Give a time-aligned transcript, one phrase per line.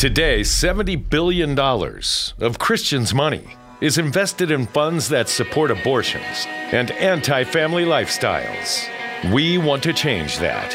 [0.00, 3.44] Today, $70 billion of Christians' money
[3.82, 8.88] is invested in funds that support abortions and anti family lifestyles.
[9.30, 10.70] We want to change that.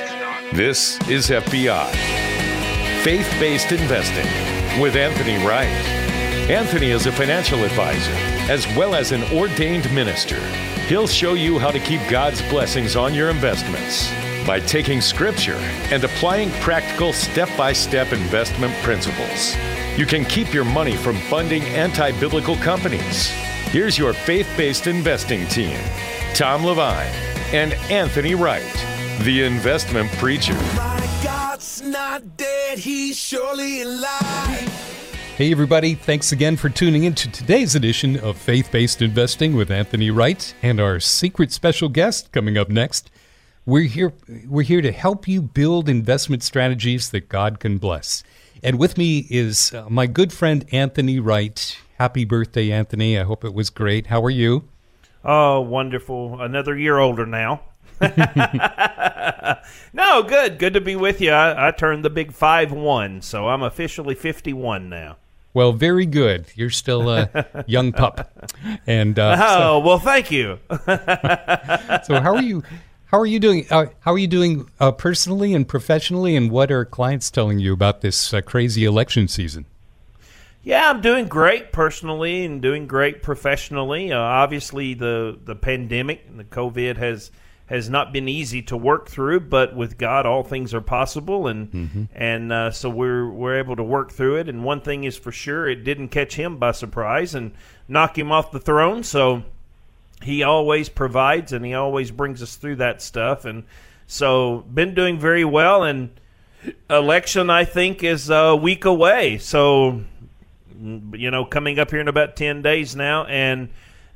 [0.53, 1.91] This is FBI
[3.01, 5.65] Faith Based Investing with Anthony Wright.
[6.47, 8.13] Anthony is a financial advisor
[8.51, 10.39] as well as an ordained minister.
[10.85, 14.07] He'll show you how to keep God's blessings on your investments
[14.45, 15.57] by taking scripture
[15.91, 19.55] and applying practical step by step investment principles.
[19.97, 23.29] You can keep your money from funding anti biblical companies.
[23.71, 25.79] Here's your faith based investing team
[26.33, 27.11] Tom Levine
[27.53, 28.85] and Anthony Wright,
[29.21, 30.57] the investment preacher.
[35.37, 39.69] Hey, everybody, thanks again for tuning in to today's edition of Faith Based Investing with
[39.69, 43.11] Anthony Wright and our secret special guest coming up next.
[43.67, 44.13] We're here,
[44.47, 48.23] we're here to help you build investment strategies that God can bless.
[48.61, 51.75] And with me is uh, my good friend Anthony Wright.
[51.97, 53.17] Happy birthday, Anthony.
[53.17, 54.05] I hope it was great.
[54.05, 54.69] How are you?
[55.23, 56.39] Oh, wonderful.
[56.39, 57.61] Another year older now.
[59.93, 60.59] no, good.
[60.59, 61.31] Good to be with you.
[61.31, 65.17] I, I turned the big 5 1, so I'm officially 51 now.
[65.55, 66.51] Well, very good.
[66.53, 68.29] You're still a young pup.
[68.85, 70.59] And uh, oh, so, well, thank you.
[70.69, 72.61] so, how are you?
[73.05, 73.65] How are you doing?
[73.69, 76.35] Uh, how are you doing uh, personally and professionally?
[76.35, 79.65] And what are clients telling you about this uh, crazy election season?
[80.63, 84.11] Yeah, I'm doing great personally and doing great professionally.
[84.11, 87.29] Uh, obviously, the the pandemic and the COVID has
[87.67, 91.71] has not been easy to work through, but with God, all things are possible, and
[91.71, 92.03] mm-hmm.
[92.15, 94.49] and uh, so we're we're able to work through it.
[94.49, 97.53] And one thing is for sure, it didn't catch him by surprise and
[97.87, 99.03] knock him off the throne.
[99.03, 99.43] So
[100.25, 103.45] he always provides and he always brings us through that stuff.
[103.45, 103.63] And
[104.07, 105.83] so been doing very well.
[105.83, 106.09] And
[106.89, 109.37] election i think is a week away.
[109.37, 110.01] So
[110.79, 113.25] you know coming up here in about 10 days now.
[113.25, 113.69] And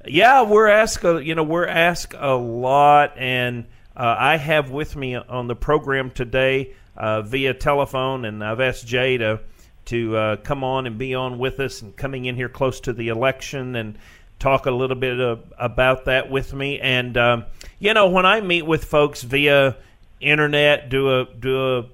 [0.05, 3.13] yeah we're asked you know we're asked a lot.
[3.15, 8.25] And uh, i have with me on the program today uh, via telephone.
[8.25, 9.41] And i've asked jay to
[9.85, 12.93] to uh, come on and be on with us and coming in here close to
[12.93, 13.75] the election.
[13.75, 13.97] And
[14.39, 16.79] talk a little bit of, about that with me.
[16.79, 17.45] And um,
[17.79, 19.75] you know, when I meet with folks via
[20.19, 21.85] internet, do a do a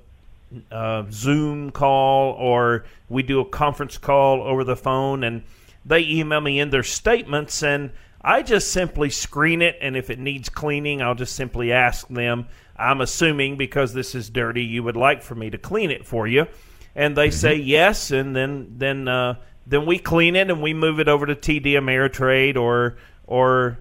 [0.71, 5.43] uh, Zoom call or we do a conference call over the phone, and
[5.85, 7.91] they email me in their statements, and
[8.21, 12.47] I just simply screen it, and if it needs cleaning, I'll just simply ask them.
[12.77, 16.27] I'm assuming because this is dirty, you would like for me to clean it for
[16.27, 16.47] you,
[16.95, 17.37] and they mm-hmm.
[17.37, 19.35] say yes, and then then uh,
[19.67, 23.79] then we clean it and we move it over to TD Ameritrade or or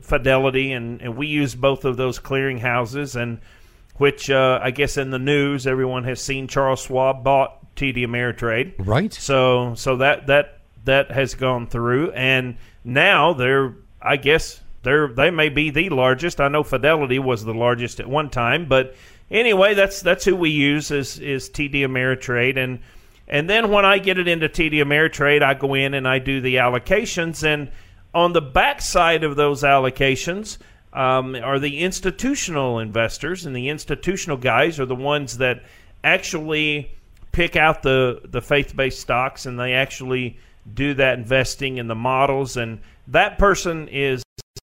[0.00, 3.14] Fidelity, and, and we use both of those clearing houses.
[3.14, 3.40] And
[3.96, 8.74] which uh, I guess in the news everyone has seen Charles Schwab bought TD Ameritrade.
[8.78, 9.12] Right.
[9.12, 15.30] So so that that that has gone through, and now they're I guess they're they
[15.30, 16.40] may be the largest.
[16.40, 18.94] I know Fidelity was the largest at one time, but
[19.30, 22.80] anyway, that's that's who we use is is TD Ameritrade and
[23.28, 26.40] and then when I get it into TD Ameritrade, I go in and I do
[26.40, 27.42] the allocations.
[27.42, 27.70] And
[28.14, 30.58] on the backside of those allocations
[30.92, 35.64] um, are the institutional investors, and the institutional guys are the ones that
[36.04, 36.92] actually
[37.32, 40.38] pick out the, the faith based stocks and they actually
[40.72, 42.56] do that investing in the models.
[42.56, 44.22] And that person is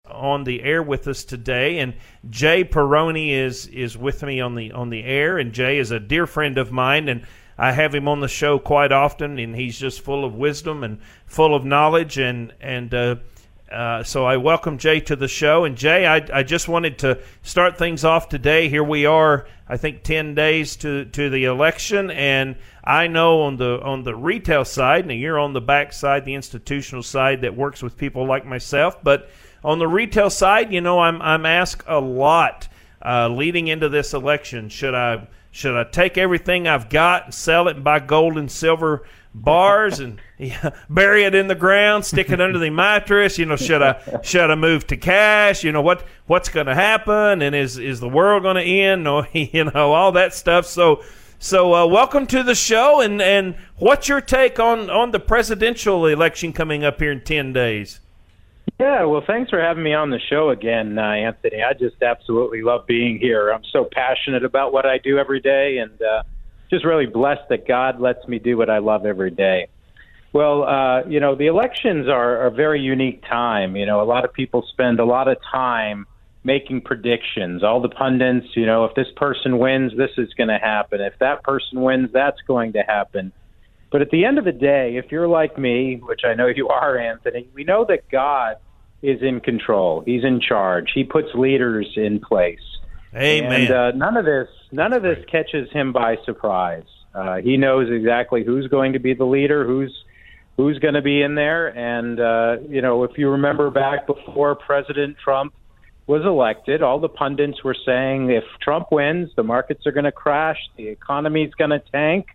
[0.10, 1.94] on the air with us today, and
[2.30, 5.38] Jay Peroni is is with me on the on the air.
[5.38, 7.26] And Jay is a dear friend of mine, and
[7.58, 11.00] I have him on the show quite often, and he's just full of wisdom and
[11.26, 12.18] full of knowledge.
[12.18, 13.16] And and uh,
[13.72, 15.66] uh, so I welcome Jay to the show.
[15.66, 18.70] And Jay, I, I just wanted to start things off today.
[18.70, 23.58] Here we are, I think, ten days to to the election, and I know on
[23.58, 27.56] the on the retail side, and you're on the back side, the institutional side that
[27.56, 29.30] works with people like myself, but
[29.64, 32.68] on the retail side, you know, I'm I'm asked a lot
[33.04, 34.70] uh, leading into this election.
[34.70, 38.52] Should I should I take everything I've got and sell it and buy gold and
[38.52, 39.04] silver
[39.36, 43.38] bars and yeah, bury it in the ground, stick it under the mattress?
[43.38, 45.64] You know, should I should I move to cash?
[45.64, 47.44] You know what what's going to happen?
[47.44, 49.08] And is is the world going to end?
[49.08, 50.66] Or you know all that stuff.
[50.66, 51.04] So.
[51.40, 56.06] So, uh, welcome to the show, and, and what's your take on, on the presidential
[56.06, 58.00] election coming up here in 10 days?
[58.84, 61.64] Yeah, well, thanks for having me on the show again, uh, Anthony.
[61.64, 63.50] I just absolutely love being here.
[63.50, 66.24] I'm so passionate about what I do every day, and uh,
[66.70, 69.70] just really blessed that God lets me do what I love every day.
[70.34, 73.78] Well, uh, you know, the elections are, a very unique time.
[73.78, 76.06] You know, a lot of people spend a lot of time
[76.44, 77.64] making predictions.
[77.64, 81.00] All the pundits, you know, if this person wins, this is going to happen.
[81.00, 83.32] If that person wins, that's going to happen.
[83.94, 86.68] But at the end of the day, if you're like me, which I know you
[86.68, 88.58] are, Anthony, we know that God
[89.04, 90.02] is in control.
[90.06, 90.92] He's in charge.
[90.96, 92.62] He puts leaders in place.
[93.16, 93.62] Amen.
[93.62, 96.86] And uh, none of this, none of this catches him by surprise.
[97.14, 99.94] Uh, he knows exactly who's going to be the leader, who's
[100.58, 101.68] who's going to be in there.
[101.68, 105.54] And uh, you know, if you remember back before President Trump
[106.08, 110.12] was elected, all the pundits were saying if Trump wins, the markets are going to
[110.12, 112.28] crash, the economy's going to tank,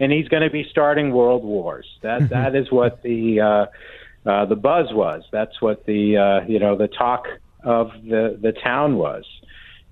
[0.00, 1.86] and he's going to be starting world wars.
[2.00, 3.66] That that is what the uh,
[4.26, 5.22] uh, the buzz was.
[5.32, 7.26] That's what the uh, you know the talk
[7.64, 9.24] of the the town was.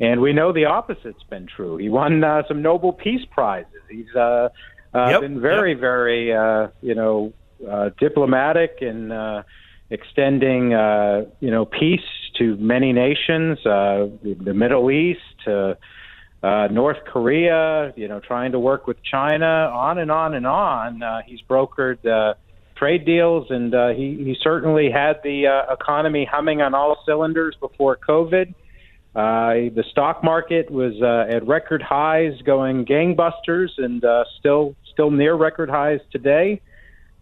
[0.01, 1.77] And we know the opposite's been true.
[1.77, 3.83] He won uh, some Nobel Peace Prizes.
[3.91, 4.49] He's uh,
[4.95, 5.81] uh, Yep, been very, yep.
[5.81, 7.33] very, uh, you know,
[7.69, 9.43] uh, diplomatic in uh,
[9.91, 12.01] extending, uh, you know, peace
[12.39, 15.77] to many nations, uh, the Middle East, to
[16.43, 21.03] uh, North Korea, you know, trying to work with China, on and on and on.
[21.03, 22.35] Uh, he's brokered uh,
[22.81, 27.55] trade deals, and uh, he, he certainly had the uh, economy humming on all cylinders
[27.61, 28.55] before COVID.
[29.15, 35.11] Uh, the stock market was uh, at record highs, going gangbusters, and uh, still still
[35.11, 36.61] near record highs today.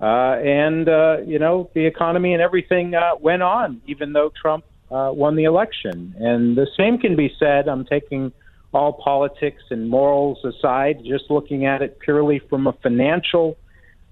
[0.01, 4.65] Uh, and uh, you know the economy and everything uh, went on, even though Trump
[4.93, 6.15] uh, won the election.
[6.19, 7.69] And the same can be said.
[7.69, 8.33] I'm taking
[8.73, 13.57] all politics and morals aside, just looking at it purely from a financial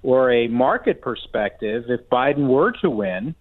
[0.07, 1.85] or a market perspective.
[1.89, 3.35] If Biden were to win,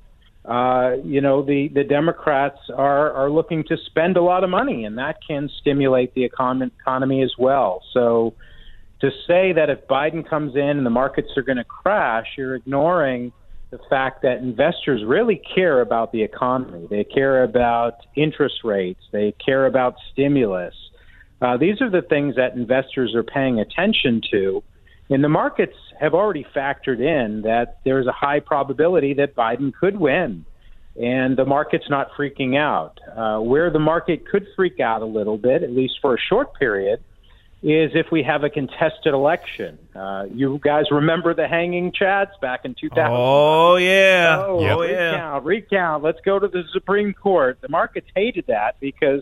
[0.43, 4.85] uh, you know, the, the Democrats are, are looking to spend a lot of money,
[4.85, 7.83] and that can stimulate the econ- economy as well.
[7.93, 8.33] So
[9.01, 12.55] to say that if Biden comes in and the markets are going to crash, you're
[12.55, 13.31] ignoring
[13.69, 16.87] the fact that investors really care about the economy.
[16.89, 20.73] They care about interest rates, they care about stimulus.
[21.41, 24.63] Uh, these are the things that investors are paying attention to.
[25.09, 29.97] And the markets have already factored in that there's a high probability that Biden could
[29.97, 30.45] win.
[30.99, 32.99] And the market's not freaking out.
[33.15, 36.57] Uh, where the market could freak out a little bit, at least for a short
[36.57, 37.03] period,
[37.61, 39.77] is if we have a contested election.
[39.95, 43.11] Uh, you guys remember the hanging chads back in 2000?
[43.11, 44.37] oh yeah.
[44.39, 45.11] Oh, oh yeah.
[45.11, 46.03] recount, recount.
[46.03, 47.59] Let's go to the Supreme Court.
[47.61, 49.21] The markets hated that because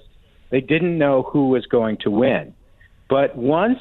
[0.50, 2.54] they didn't know who was going to win.
[3.10, 3.80] But once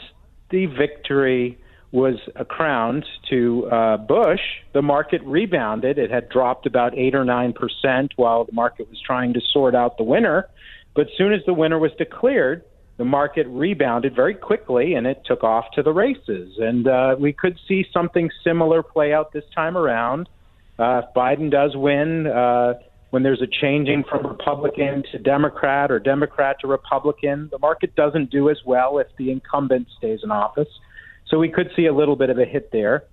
[0.51, 1.59] the victory
[1.93, 2.15] was
[2.49, 4.41] crowned to uh, Bush,
[4.73, 5.99] the market rebounded.
[5.99, 9.75] It had dropped about eight or nine percent while the market was trying to sort
[9.75, 10.49] out the winner.
[10.95, 12.65] But soon as the winner was declared,
[12.97, 16.57] the market rebounded very quickly and it took off to the races.
[16.59, 20.29] And uh, we could see something similar play out this time around.
[20.79, 22.75] Uh, if Biden does win, uh,
[23.11, 28.31] when there's a changing from Republican to Democrat or Democrat to Republican, the market doesn't
[28.31, 30.69] do as well if the incumbent stays in office.
[31.33, 33.05] So we could see a little bit of a hit there.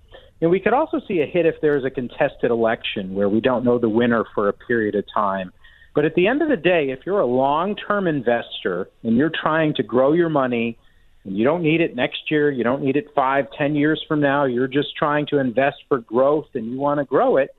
[0.42, 3.64] And we could also see a hit if there's a contested election where we don't
[3.64, 5.52] know the winner for a period of time.
[5.94, 9.32] But at the end of the day, if you're a long term investor and you're
[9.42, 10.78] trying to grow your money
[11.24, 14.20] and you don't need it next year, you don't need it five, ten years from
[14.20, 17.54] now, you're just trying to invest for growth and you want to grow it,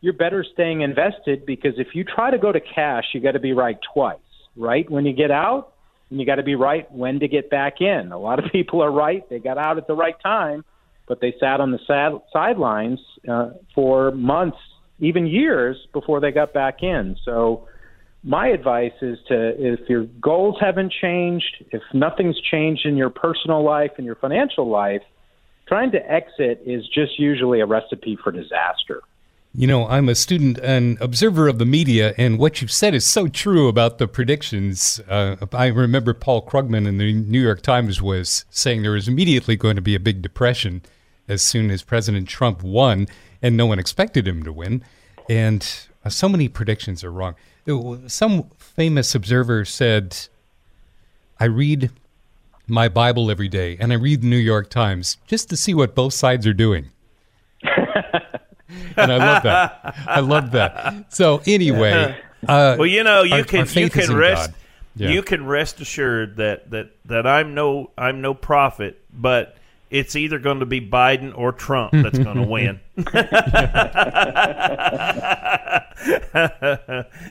[0.00, 3.40] you're better staying invested because if you try to go to cash, you got to
[3.40, 4.18] be right twice,
[4.56, 4.88] right?
[4.88, 5.73] When you get out,
[6.14, 8.12] and you got to be right when to get back in.
[8.12, 10.64] A lot of people are right; they got out at the right time,
[11.08, 14.58] but they sat on the sad- sidelines uh, for months,
[15.00, 17.16] even years, before they got back in.
[17.24, 17.66] So,
[18.22, 23.64] my advice is to if your goals haven't changed, if nothing's changed in your personal
[23.64, 25.02] life and your financial life,
[25.66, 29.02] trying to exit is just usually a recipe for disaster.
[29.56, 33.06] You know, I'm a student and observer of the media, and what you've said is
[33.06, 35.00] so true about the predictions.
[35.08, 39.54] Uh, I remember Paul Krugman in the New York Times was saying there was immediately
[39.54, 40.82] going to be a big depression
[41.28, 43.06] as soon as President Trump won,
[43.40, 44.82] and no one expected him to win.
[45.28, 45.64] And
[46.04, 47.36] uh, so many predictions are wrong.
[48.08, 50.18] Some famous observer said,
[51.38, 51.92] I read
[52.66, 55.94] my Bible every day, and I read the New York Times just to see what
[55.94, 56.90] both sides are doing
[58.96, 59.94] and I love that.
[60.06, 61.12] I love that.
[61.12, 62.16] So anyway,
[62.48, 64.50] uh, Well, you know, you our- our can you faith is can rest
[64.96, 65.10] Yeah.
[65.10, 69.56] you can rest assured that that that I'm no I'm no prophet, but
[69.90, 72.80] it's either going to be Biden or Trump that's going to win.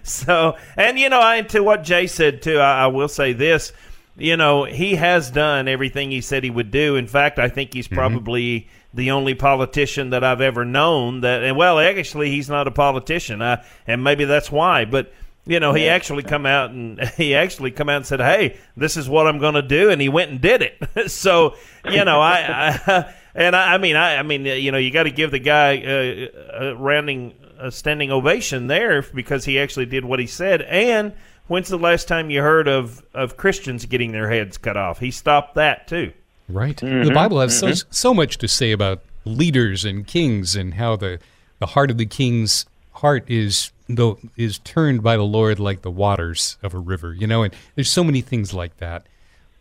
[0.04, 3.74] so, and you know, I, to what Jay said too, I, I will say this:
[4.18, 6.96] you know, he has done everything he said he would do.
[6.96, 11.44] In fact, I think he's probably the only politician that I've ever known that.
[11.44, 14.86] And well, actually, he's not a politician, uh, and maybe that's why.
[14.86, 15.12] But
[15.46, 18.98] you know, he actually come out and he actually come out and said, "Hey, this
[18.98, 21.12] is what I'm going to do," and he went and did it.
[21.12, 21.56] so,
[21.90, 24.92] you know, I, I and I, I mean, I, I mean, uh, you know, you
[24.92, 29.86] got to give the guy uh, a rounding a standing ovation there because he actually
[29.86, 30.62] did what he said.
[30.64, 31.14] And
[31.48, 35.00] when's the last time you heard of of Christians getting their heads cut off?
[35.00, 36.14] He stopped that too.
[36.50, 36.76] Right.
[36.78, 37.08] Mm-hmm.
[37.08, 37.74] The Bible has mm-hmm.
[37.74, 41.20] so so much to say about leaders and kings and how the
[41.60, 45.92] the heart of the king's heart is though is turned by the Lord like the
[45.92, 47.14] waters of a river.
[47.14, 49.06] You know, and there's so many things like that.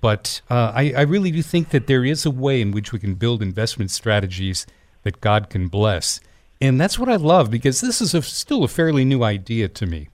[0.00, 2.98] But uh, I, I really do think that there is a way in which we
[2.98, 4.66] can build investment strategies
[5.04, 6.18] that God can bless.
[6.60, 9.86] And that's what I love because this is a, still a fairly new idea to
[9.86, 10.08] me.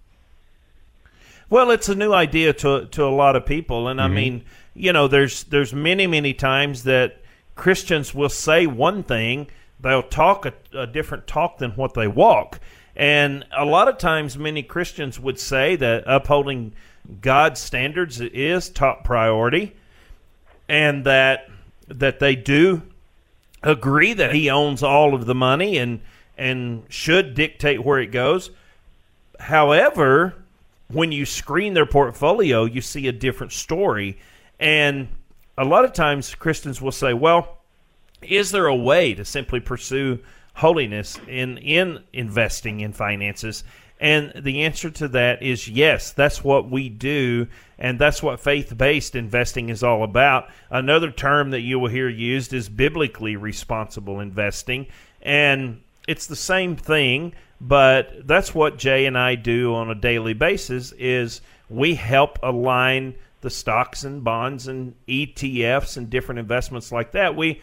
[1.50, 4.12] Well, it's a new idea to to a lot of people, and mm-hmm.
[4.12, 4.44] I mean,
[4.78, 7.20] you know, there's there's many many times that
[7.54, 9.48] Christians will say one thing,
[9.80, 12.60] they'll talk a, a different talk than what they walk,
[12.96, 16.72] and a lot of times, many Christians would say that upholding
[17.20, 19.74] God's standards is top priority,
[20.68, 21.50] and that
[21.88, 22.82] that they do
[23.62, 26.00] agree that He owns all of the money and
[26.36, 28.50] and should dictate where it goes.
[29.40, 30.34] However,
[30.88, 34.18] when you screen their portfolio, you see a different story,
[34.58, 35.08] and
[35.56, 37.58] a lot of times Christians will say, "Well,
[38.22, 40.20] is there a way to simply pursue
[40.54, 43.64] holiness in in investing in finances?"
[44.00, 47.48] And the answer to that is yes, that's what we do,
[47.78, 50.48] and that's what faith based investing is all about.
[50.70, 54.86] Another term that you will hear used is biblically responsible investing,
[55.22, 60.32] and it's the same thing, but that's what Jay and I do on a daily
[60.32, 67.12] basis is we help align the stocks and bonds and ETFs and different investments like
[67.12, 67.36] that.
[67.36, 67.62] We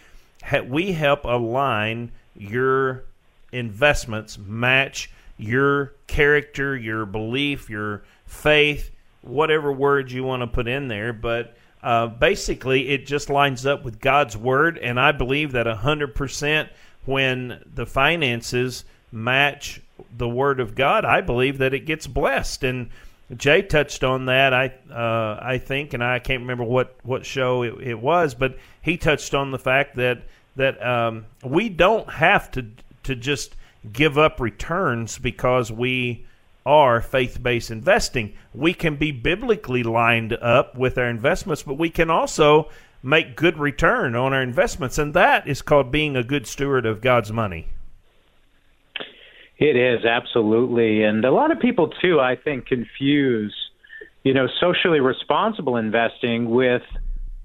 [0.68, 3.04] we help align your
[3.52, 8.92] investments match your character, your belief, your faith,
[9.22, 11.14] whatever words you want to put in there.
[11.14, 16.16] But uh, basically, it just lines up with God's word, and I believe that hundred
[16.16, 16.70] percent
[17.06, 19.82] when the finances match
[20.18, 22.64] the word of God, I believe that it gets blessed.
[22.64, 22.90] And
[23.36, 27.64] Jay touched on that, I uh, I think, and I can't remember what what show
[27.64, 30.24] it, it, was, but he touched on the fact that
[30.56, 32.68] that um, we don't have to
[33.04, 33.56] to just
[33.92, 36.26] give up returns because we
[36.66, 38.34] are faith based investing.
[38.54, 42.70] We can be biblically lined up with our investments, but we can also
[43.02, 44.98] make good return on our investments.
[44.98, 47.68] And that is called being a good steward of God's money.
[49.58, 51.04] It is, absolutely.
[51.04, 53.56] And a lot of people, too, I think, confuse,
[54.24, 56.82] you know, socially responsible investing with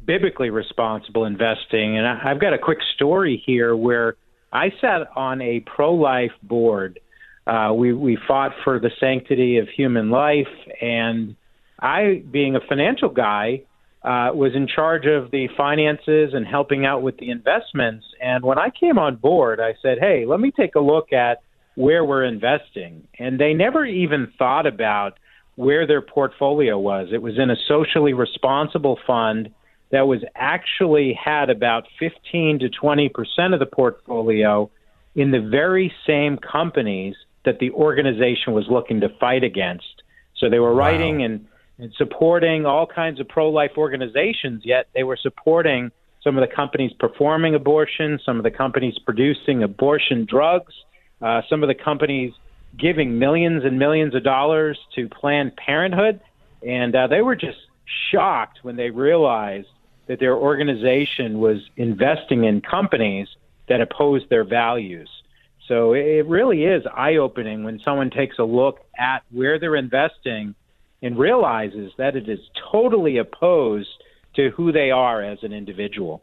[0.05, 1.97] biblically responsible investing.
[1.97, 4.17] And I've got a quick story here where
[4.53, 6.99] I sat on a pro life board.
[7.47, 10.49] Uh, we we fought for the sanctity of human life,
[10.81, 11.37] and
[11.81, 13.63] I, being a financial guy,
[14.03, 18.05] uh, was in charge of the finances and helping out with the investments.
[18.21, 21.41] And when I came on board, I said, "Hey, let me take a look at
[21.75, 25.19] where we're investing." And they never even thought about
[25.57, 27.09] where their portfolio was.
[27.13, 29.51] It was in a socially responsible fund
[29.91, 34.71] that was actually had about 15 to 20 percent of the portfolio
[35.15, 40.03] in the very same companies that the organization was looking to fight against.
[40.37, 41.25] So they were writing wow.
[41.25, 41.47] and,
[41.79, 45.91] and supporting all kinds of pro-life organizations, yet they were supporting
[46.23, 50.75] some of the companies performing abortion, some of the companies producing abortion drugs,
[51.21, 52.33] uh, some of the companies
[52.79, 56.21] giving millions and millions of dollars to Planned Parenthood,
[56.67, 57.59] and uh, they were just
[58.11, 59.69] shocked when they realized
[60.07, 63.29] that their organization was investing in companies
[63.69, 65.09] that oppose their values.
[65.69, 70.57] So it really is eye opening when someone takes a look at where they're investing
[71.01, 72.41] and realizes that it is
[72.73, 73.89] totally opposed
[74.35, 76.23] to who they are as an individual.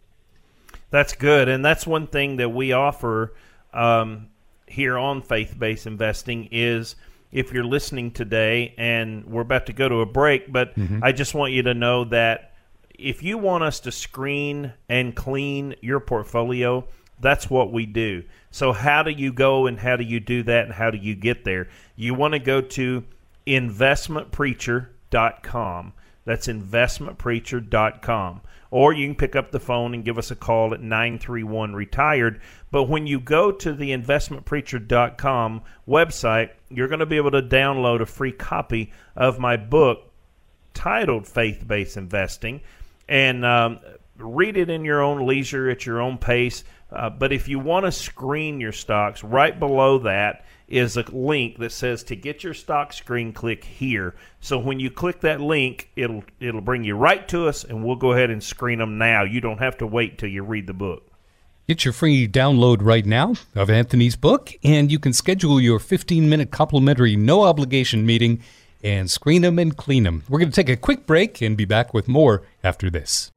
[0.89, 1.47] That's good.
[1.47, 3.33] And that's one thing that we offer
[3.73, 4.27] um,
[4.67, 6.95] here on faith based investing is
[7.31, 11.03] if you're listening today and we're about to go to a break, but mm-hmm.
[11.03, 12.53] I just want you to know that
[12.97, 16.87] if you want us to screen and clean your portfolio,
[17.19, 18.23] that's what we do.
[18.51, 21.15] So, how do you go and how do you do that and how do you
[21.15, 21.69] get there?
[21.95, 23.05] You want to go to
[23.45, 25.93] investmentpreacher.com.
[26.27, 28.41] That's investmentpreacher.com.
[28.69, 32.41] Or you can pick up the phone and give us a call at 931 retired.
[32.69, 38.01] But when you go to the investmentpreacher.com website, you're going to be able to download
[38.01, 40.11] a free copy of my book
[40.73, 42.59] titled Faith Based Investing
[43.07, 43.79] and um,
[44.17, 46.65] read it in your own leisure at your own pace.
[46.91, 51.57] Uh, but if you want to screen your stocks, right below that is a link
[51.59, 54.15] that says to get your stock screen, click here.
[54.39, 57.95] So when you click that link, it'll it'll bring you right to us, and we'll
[57.95, 59.23] go ahead and screen them now.
[59.23, 61.11] You don't have to wait till you read the book.
[61.67, 66.29] Get your free download right now of Anthony's book, and you can schedule your 15
[66.29, 68.41] minute complimentary no obligation meeting
[68.83, 70.23] and screen them and clean them.
[70.29, 73.31] We're going to take a quick break and be back with more after this.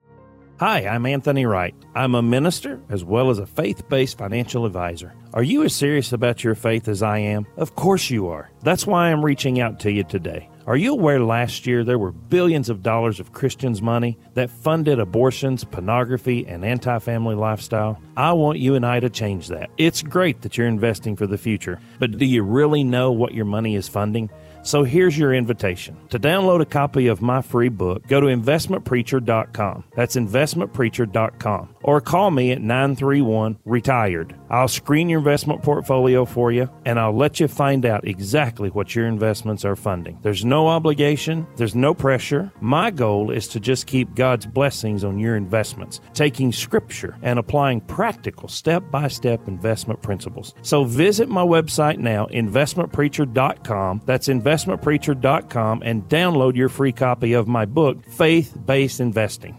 [0.61, 1.75] Hi, I'm Anthony Wright.
[1.95, 5.15] I'm a minister as well as a faith based financial advisor.
[5.33, 7.47] Are you as serious about your faith as I am?
[7.57, 8.51] Of course you are.
[8.63, 10.51] That's why I'm reaching out to you today.
[10.67, 15.01] Are you aware last year there were billions of dollars of Christians' money that funded
[15.01, 17.99] abortions, pornography, and anti family lifestyle?
[18.15, 19.71] I want you and I to change that.
[19.79, 23.47] It's great that you're investing for the future, but do you really know what your
[23.47, 24.29] money is funding?
[24.63, 25.97] So here's your invitation.
[26.11, 29.85] To download a copy of my free book, go to investmentpreacher.com.
[29.97, 31.77] That's investmentpreacher.com.
[31.83, 34.35] Or call me at 931 Retired.
[34.51, 38.95] I'll screen your investment portfolio for you and I'll let you find out exactly what
[38.95, 40.19] your investments are funding.
[40.23, 42.53] There's no obligation, there's no pressure.
[42.61, 47.81] My goal is to just keep God's blessings on your investments, taking scripture and applying
[47.81, 50.55] practical step by step investment principles.
[50.63, 54.03] So visit my website now, investmentpreacher.com.
[54.05, 59.57] That's investment investmentpreacher.com and download your free copy of my book, Faith Based Investing.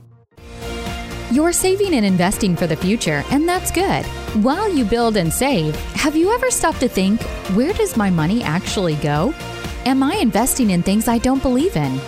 [1.32, 4.06] You're saving and investing for the future, and that's good.
[4.44, 7.22] While you build and save, have you ever stopped to think,
[7.56, 9.34] where does my money actually go?
[9.86, 12.00] Am I investing in things I don't believe in?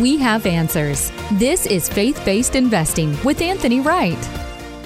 [0.00, 1.10] We have answers.
[1.32, 4.28] This is Faith Based Investing with Anthony Wright.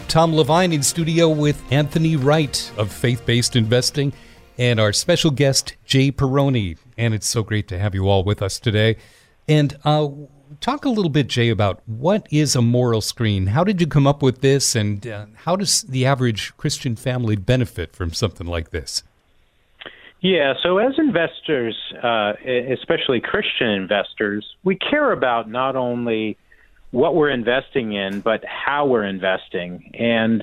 [0.08, 4.14] Tom Levine in studio with Anthony Wright of Faith Based Investing
[4.58, 6.76] and our special guest, Jay Peroni.
[6.96, 8.96] And it's so great to have you all with us today.
[9.48, 10.08] And uh,
[10.60, 13.48] talk a little bit, Jay, about what is a moral screen?
[13.48, 14.74] How did you come up with this?
[14.74, 19.02] And uh, how does the average Christian family benefit from something like this?
[20.20, 26.38] Yeah, so as investors, uh, especially Christian investors, we care about not only
[26.92, 29.90] what we're investing in, but how we're investing.
[29.92, 30.42] And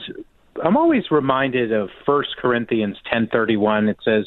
[0.64, 3.90] I'm always reminded of 1 Corinthians 10:31.
[3.90, 4.26] It says,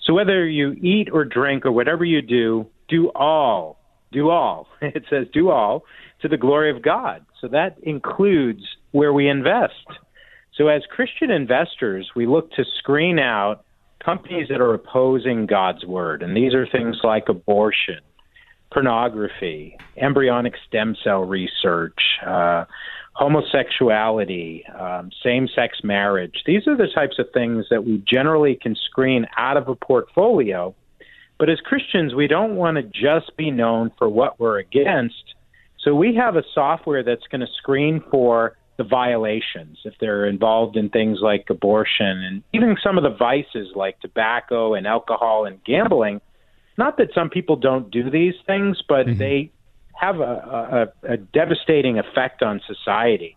[0.00, 3.78] "So whether you eat or drink or whatever you do, do all,
[4.12, 5.84] do all." It says, "Do all
[6.20, 9.86] to the glory of God." So that includes where we invest.
[10.54, 13.64] So as Christian investors, we look to screen out
[14.02, 17.98] companies that are opposing God's word, and these are things like abortion,
[18.72, 22.64] pornography, embryonic stem cell research, uh,
[23.16, 26.42] homosexuality, um, same sex marriage.
[26.44, 30.74] These are the types of things that we generally can screen out of a portfolio.
[31.38, 35.34] But as Christians, we don't want to just be known for what we're against.
[35.82, 40.76] So we have a software that's going to screen for the violations if they're involved
[40.76, 45.64] in things like abortion and even some of the vices like tobacco and alcohol and
[45.64, 46.20] gambling.
[46.76, 49.18] Not that some people don't do these things, but mm-hmm.
[49.18, 49.52] they
[49.98, 53.36] have a, a, a devastating effect on society.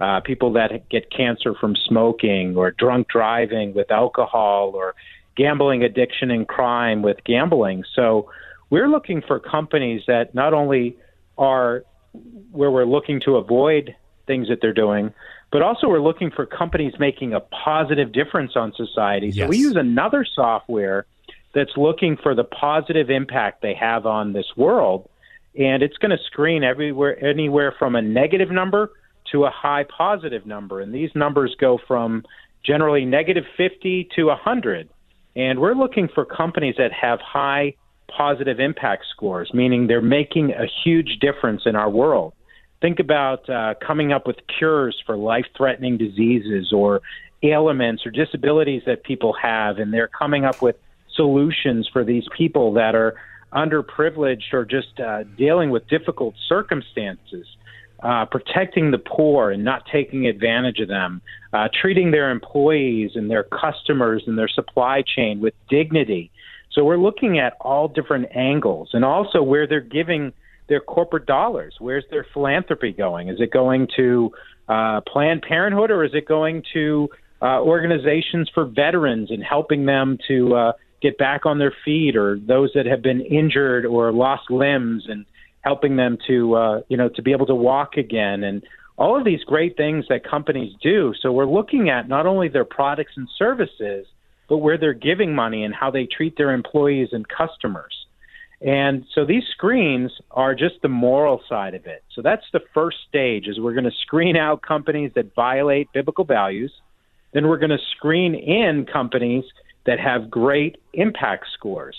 [0.00, 4.94] Uh, people that get cancer from smoking or drunk driving with alcohol or
[5.36, 7.84] gambling addiction and crime with gambling.
[7.94, 8.30] So
[8.70, 10.96] we're looking for companies that not only
[11.36, 11.84] are
[12.50, 13.94] where we're looking to avoid
[14.26, 15.12] things that they're doing,
[15.52, 19.28] but also we're looking for companies making a positive difference on society.
[19.28, 19.44] Yes.
[19.44, 21.04] So we use another software
[21.54, 25.09] that's looking for the positive impact they have on this world
[25.58, 28.90] and it's going to screen everywhere, anywhere from a negative number
[29.32, 30.80] to a high positive number.
[30.80, 32.24] And these numbers go from
[32.64, 34.88] generally negative 50 to 100.
[35.36, 37.74] And we're looking for companies that have high
[38.08, 42.34] positive impact scores, meaning they're making a huge difference in our world.
[42.80, 47.02] Think about uh, coming up with cures for life threatening diseases or
[47.42, 50.76] ailments or disabilities that people have, and they're coming up with
[51.14, 53.16] solutions for these people that are
[53.52, 57.46] underprivileged or just uh, dealing with difficult circumstances,
[58.02, 61.20] uh, protecting the poor and not taking advantage of them,
[61.52, 66.30] uh, treating their employees and their customers and their supply chain with dignity.
[66.72, 70.32] So we're looking at all different angles and also where they're giving
[70.68, 71.74] their corporate dollars.
[71.80, 73.28] Where's their philanthropy going?
[73.28, 74.30] Is it going to
[74.68, 77.08] uh, Planned Parenthood or is it going to
[77.42, 82.38] uh, organizations for veterans and helping them to uh, get back on their feet or
[82.38, 85.24] those that have been injured or lost limbs and
[85.62, 88.44] helping them to uh, you know to be able to walk again.
[88.44, 88.62] And
[88.96, 91.14] all of these great things that companies do.
[91.22, 94.06] So we're looking at not only their products and services
[94.50, 97.94] but where they're giving money and how they treat their employees and customers.
[98.60, 102.02] And so these screens are just the moral side of it.
[102.14, 106.24] So that's the first stage is we're going to screen out companies that violate biblical
[106.24, 106.72] values.
[107.32, 109.44] Then we're going to screen in companies
[109.86, 111.96] that have great impact scores.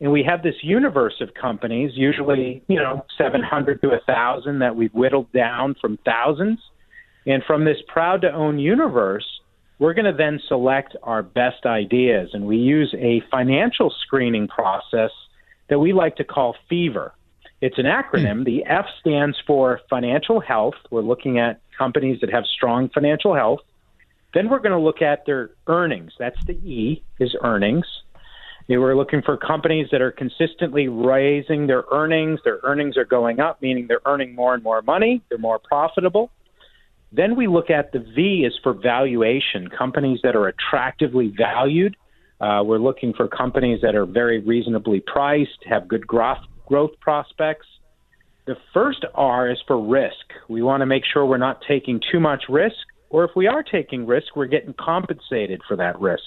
[0.00, 4.94] And we have this universe of companies, usually, you know, 700 to 1,000 that we've
[4.94, 6.60] whittled down from thousands.
[7.26, 9.26] And from this proud to own universe,
[9.78, 15.10] we're going to then select our best ideas, and we use a financial screening process
[15.68, 17.12] that we like to call FEVER.
[17.60, 18.44] It's an acronym.
[18.44, 20.74] The F stands for financial health.
[20.90, 23.60] We're looking at companies that have strong financial health.
[24.34, 26.12] Then we're going to look at their earnings.
[26.18, 27.86] That's the E, is earnings.
[28.68, 32.40] We're looking for companies that are consistently raising their earnings.
[32.44, 35.22] Their earnings are going up, meaning they're earning more and more money.
[35.30, 36.30] They're more profitable.
[37.10, 41.96] Then we look at the V is for valuation, companies that are attractively valued.
[42.40, 47.66] Uh, we're looking for companies that are very reasonably priced, have good growth, growth prospects.
[48.46, 50.14] The first R is for risk.
[50.48, 52.76] We want to make sure we're not taking too much risk,
[53.10, 56.24] or if we are taking risk, we're getting compensated for that risk.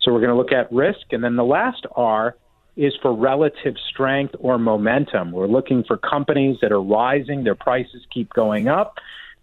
[0.00, 1.12] So we're going to look at risk.
[1.12, 2.36] And then the last R
[2.76, 5.32] is for relative strength or momentum.
[5.32, 8.94] We're looking for companies that are rising, their prices keep going up.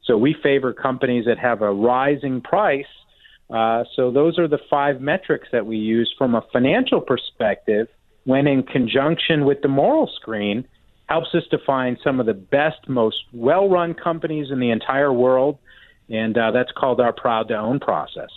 [0.06, 2.86] So we favor companies that have a rising price.
[3.50, 7.88] Uh, so those are the five metrics that we use from a financial perspective
[8.24, 10.66] when in conjunction with the moral screen
[11.08, 15.14] helps us to find some of the best, most well run companies in the entire
[15.14, 15.58] world.
[16.10, 18.30] And uh, that's called our proud to own process.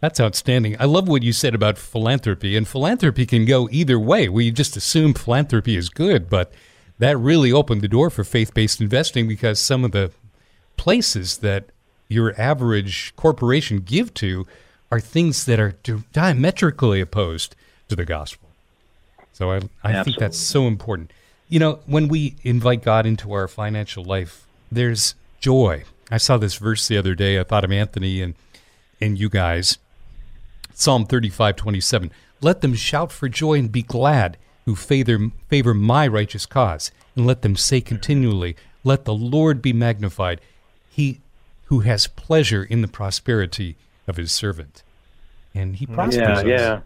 [0.00, 0.76] That's outstanding.
[0.80, 4.28] I love what you said about philanthropy, and philanthropy can go either way.
[4.28, 6.52] We just assume philanthropy is good, but
[6.98, 10.10] that really opened the door for faith based investing because some of the
[10.76, 11.66] places that
[12.08, 14.46] your average corporation give to
[14.90, 15.74] are things that are
[16.12, 17.56] diametrically opposed
[17.88, 18.48] to the gospel.
[19.32, 21.12] So I, I think that's so important.
[21.48, 25.84] You know, when we invite God into our financial life, there's joy.
[26.12, 27.40] I saw this verse the other day.
[27.40, 28.34] I thought of Anthony and
[29.00, 29.78] and you guys.
[30.74, 32.10] Psalm 35, 27.
[32.40, 37.26] Let them shout for joy and be glad who favor, favor my righteous cause, and
[37.26, 40.40] let them say continually, Let the Lord be magnified,
[40.88, 41.20] he
[41.64, 44.82] who has pleasure in the prosperity of his servant.
[45.54, 46.44] And he prospers yeah, us.
[46.44, 46.80] Yeah.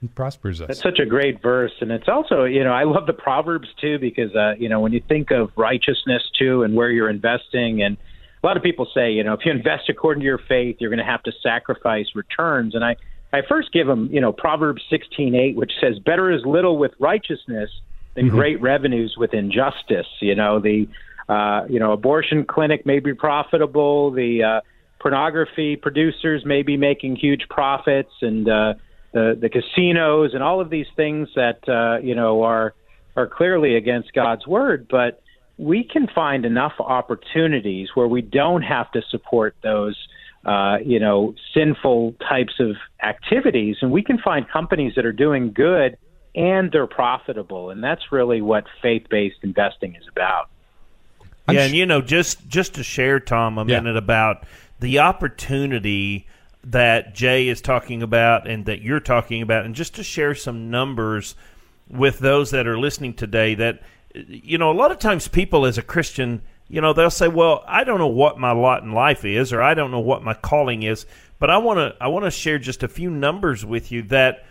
[0.00, 0.68] He prospers us.
[0.68, 1.72] That's such a great verse.
[1.80, 4.92] And it's also, you know, I love the Proverbs too, because, uh, you know, when
[4.92, 7.98] you think of righteousness too and where you're investing, and
[8.42, 10.90] a lot of people say, you know, if you invest according to your faith, you're
[10.90, 12.74] going to have to sacrifice returns.
[12.74, 12.96] And I,
[13.32, 17.70] I first give them, you know, Proverbs 16:8, which says, "Better is little with righteousness
[18.14, 18.36] than mm-hmm.
[18.36, 20.88] great revenues with injustice." You know, the,
[21.28, 24.10] uh, you know, abortion clinic may be profitable.
[24.10, 24.60] The uh,
[25.00, 28.74] pornography producers may be making huge profits, and uh,
[29.12, 32.74] the the casinos and all of these things that uh, you know are
[33.16, 35.20] are clearly against God's word, but
[35.60, 39.96] we can find enough opportunities where we don't have to support those
[40.44, 43.76] uh, you know, sinful types of activities.
[43.82, 45.98] And we can find companies that are doing good
[46.34, 47.68] and they're profitable.
[47.68, 50.48] And that's really what faith based investing is about.
[51.50, 53.80] Yeah, and you know, just just to share, Tom, a yeah.
[53.80, 54.46] minute about
[54.78, 56.26] the opportunity
[56.62, 60.70] that Jay is talking about and that you're talking about, and just to share some
[60.70, 61.34] numbers
[61.88, 63.54] with those that are listening today.
[63.56, 63.82] That
[64.14, 67.64] you know, a lot of times people as a Christian you know, they'll say, "Well,
[67.66, 70.34] I don't know what my lot in life is, or I don't know what my
[70.34, 71.04] calling is."
[71.40, 74.44] But I want to I want to share just a few numbers with you that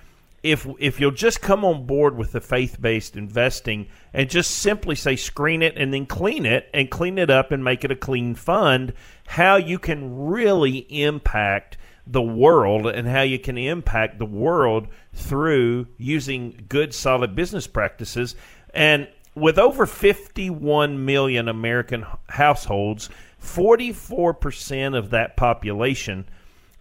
[0.44, 4.96] if if you'll just come on board with the faith based investing and just simply
[4.96, 7.96] say screen it and then clean it and clean it up and make it a
[7.96, 8.92] clean fund,
[9.28, 15.88] how you can really impact the world and how you can impact the world through
[15.98, 18.36] using good solid business practices
[18.74, 19.08] and
[19.40, 23.10] with over 51 million American households,
[23.42, 26.26] 44% of that population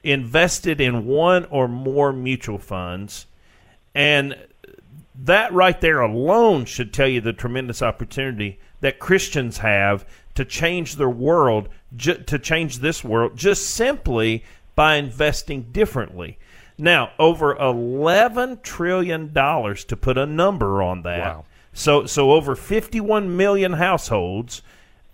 [0.03, 3.27] invested in one or more mutual funds.
[3.95, 4.37] And
[5.15, 10.97] that right there alone should tell you the tremendous opportunity that Christians have to change
[10.97, 14.45] their world, ju- to change this world, just simply
[14.77, 16.39] by investing differently.
[16.79, 21.19] Now, over $11 trillion to put a number on that.
[21.19, 21.45] Wow.
[21.79, 24.63] So so over 51 million households,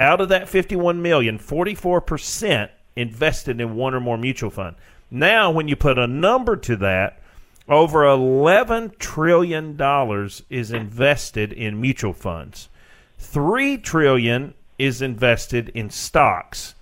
[0.01, 4.77] out of that 51 million, 44% invested in one or more mutual fund.
[5.11, 7.21] Now when you put a number to that,
[7.69, 12.71] over 11 trillion dollars is invested in mutual funds.
[13.19, 16.75] 3 trillion is invested in stocks.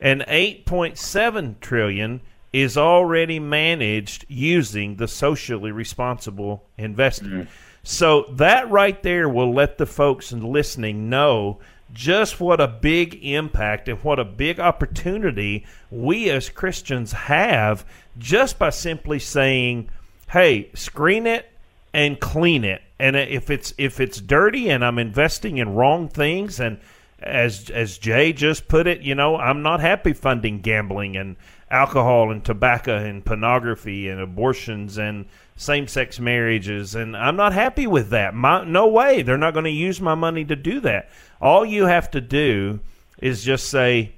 [0.00, 2.20] And 8.7 trillion
[2.52, 7.28] is already managed using the socially responsible investing.
[7.28, 7.65] Mm-hmm.
[7.88, 11.60] So that right there will let the folks listening know
[11.92, 17.86] just what a big impact and what a big opportunity we as Christians have
[18.18, 19.88] just by simply saying,
[20.30, 21.48] "Hey, screen it
[21.94, 26.58] and clean it." And if it's if it's dirty and I'm investing in wrong things
[26.58, 26.78] and
[27.20, 31.36] as as Jay just put it, you know, I'm not happy funding gambling and
[31.70, 38.10] alcohol and tobacco and pornography and abortions and same-sex marriages and I'm not happy with
[38.10, 38.34] that.
[38.34, 39.22] My, no way.
[39.22, 41.08] They're not going to use my money to do that.
[41.40, 42.80] All you have to do
[43.18, 44.12] is just say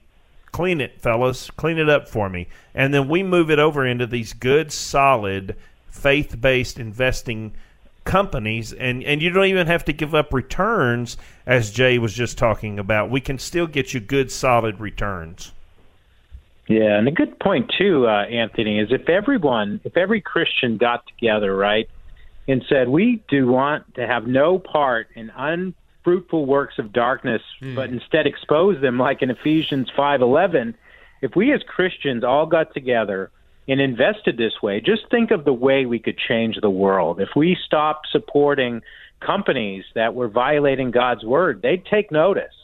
[0.51, 2.48] clean it fellas, clean it up for me.
[2.74, 5.57] And then we move it over into these good solid
[5.88, 7.55] faith-based investing
[8.05, 12.38] companies and and you don't even have to give up returns as Jay was just
[12.38, 13.11] talking about.
[13.11, 15.53] We can still get you good solid returns.
[16.68, 21.02] Yeah, and a good point too, uh, Anthony, is if everyone, if every Christian got
[21.07, 21.88] together, right,
[22.46, 27.74] and said we do want to have no part in unfruitful works of darkness, mm.
[27.74, 30.74] but instead expose them, like in Ephesians five eleven.
[31.22, 33.31] If we as Christians all got together
[33.66, 37.20] and invested this way, just think of the way we could change the world.
[37.20, 38.83] If we stopped supporting
[39.20, 42.54] companies that were violating God's word, they'd take notice.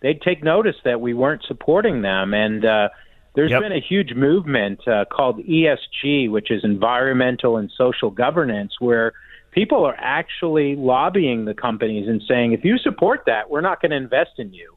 [0.00, 2.88] They'd take notice that we weren't supporting them, and uh,
[3.34, 3.62] there's yep.
[3.62, 9.12] been a huge movement uh, called ESG, which is environmental and social governance, where
[9.50, 13.90] people are actually lobbying the companies and saying, if you support that, we're not going
[13.90, 14.76] to invest in you.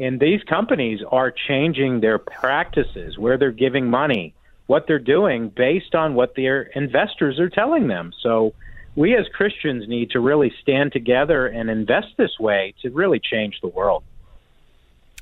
[0.00, 4.34] And these companies are changing their practices, where they're giving money,
[4.66, 8.12] what they're doing based on what their investors are telling them.
[8.22, 8.54] So
[8.94, 13.60] we as Christians need to really stand together and invest this way to really change
[13.60, 14.02] the world.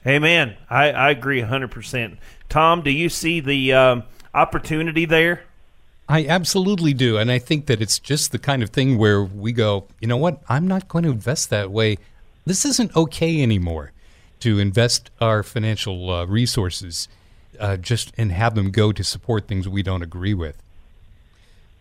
[0.07, 0.57] Amen.
[0.71, 2.17] I, I agree 100%.
[2.49, 5.43] Tom, do you see the um, opportunity there?
[6.09, 7.19] I absolutely do.
[7.19, 10.17] And I think that it's just the kind of thing where we go, you know
[10.17, 10.41] what?
[10.49, 11.99] I'm not going to invest that way.
[12.45, 13.93] This isn't okay anymore
[14.41, 17.09] to invest our financial uh, resources
[17.59, 20.63] uh, just and have them go to support things we don't agree with.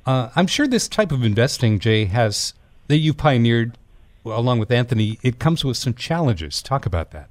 [0.05, 2.53] Uh, I'm sure this type of investing, Jay, has
[2.87, 3.77] that you've pioneered
[4.23, 5.19] along with Anthony.
[5.21, 6.61] It comes with some challenges.
[6.63, 7.29] Talk about that.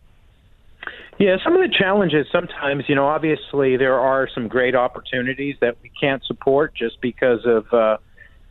[1.18, 5.76] Yeah, some of the challenges sometimes, you know, obviously there are some great opportunities that
[5.82, 7.98] we can't support just because of uh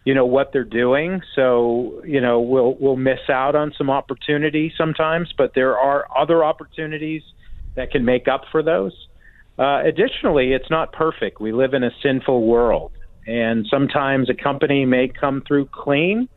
[0.06, 1.22] you know what they're doing.
[1.36, 6.44] So, you know, we'll we'll miss out on some opportunities sometimes, but there are other
[6.44, 7.22] opportunities
[7.76, 8.94] that can make up for those.
[9.58, 11.40] Uh, additionally, it's not perfect.
[11.40, 12.92] We live in a sinful world,
[13.28, 16.28] and sometimes a company may come through clean,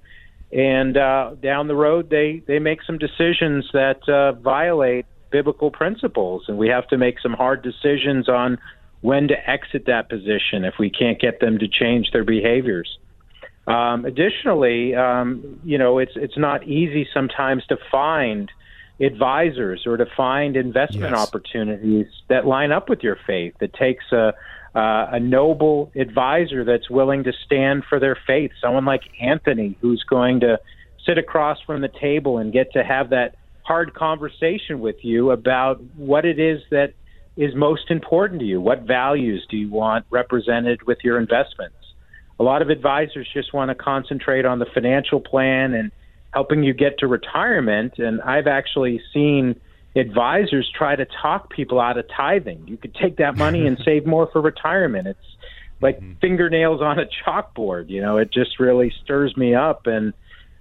[0.52, 6.44] and uh, down the road they they make some decisions that uh, violate biblical principles,
[6.48, 8.58] and we have to make some hard decisions on
[9.00, 12.98] when to exit that position if we can't get them to change their behaviors.
[13.66, 18.50] Um, additionally, um, you know, it's it's not easy sometimes to find
[19.00, 21.28] advisors or to find investment yes.
[21.28, 23.54] opportunities that line up with your faith.
[23.60, 24.34] It takes a
[24.74, 28.52] uh, a noble advisor that's willing to stand for their faith.
[28.60, 30.60] Someone like Anthony, who's going to
[31.06, 33.36] sit across from the table and get to have that
[33.66, 36.92] hard conversation with you about what it is that
[37.36, 38.60] is most important to you.
[38.60, 41.74] What values do you want represented with your investments?
[42.38, 45.90] A lot of advisors just want to concentrate on the financial plan and
[46.32, 47.98] helping you get to retirement.
[47.98, 49.60] And I've actually seen
[49.96, 52.68] advisors try to talk people out of tithing.
[52.68, 55.08] You could take that money and save more for retirement.
[55.08, 55.18] It's
[55.80, 56.12] like mm-hmm.
[56.20, 57.88] fingernails on a chalkboard.
[57.88, 59.86] You know, it just really stirs me up.
[59.86, 60.12] And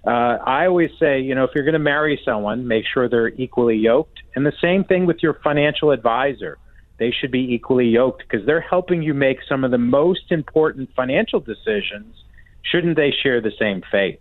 [0.06, 3.28] uh, I always say, you know, if you're going to marry someone, make sure they're
[3.28, 4.20] equally yoked.
[4.34, 6.58] And the same thing with your financial advisor.
[6.98, 10.88] They should be equally yoked because they're helping you make some of the most important
[10.94, 12.14] financial decisions.
[12.62, 14.20] Shouldn't they share the same fate?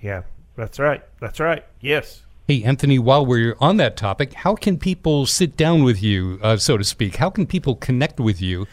[0.00, 0.22] Yeah,
[0.56, 1.02] that's right.
[1.20, 1.64] That's right.
[1.80, 2.22] Yes.
[2.48, 6.56] Hey, Anthony, while we're on that topic, how can people sit down with you, uh,
[6.56, 7.16] so to speak?
[7.16, 8.66] How can people connect with you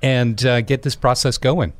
[0.00, 1.72] and uh, get this process going?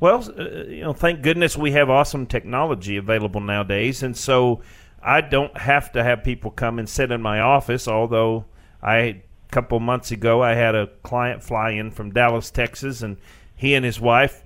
[0.00, 4.62] Well, uh, you know, thank goodness we have awesome technology available nowadays, and so
[5.02, 7.88] I don't have to have people come and sit in my office.
[7.88, 8.44] Although
[8.82, 13.16] I, a couple months ago, I had a client fly in from Dallas, Texas, and
[13.56, 14.44] he and his wife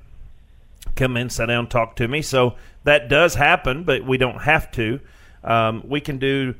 [0.96, 2.22] come in, sit down, talk to me.
[2.22, 5.00] So that does happen, but we don't have to.
[5.44, 6.54] Um, we can do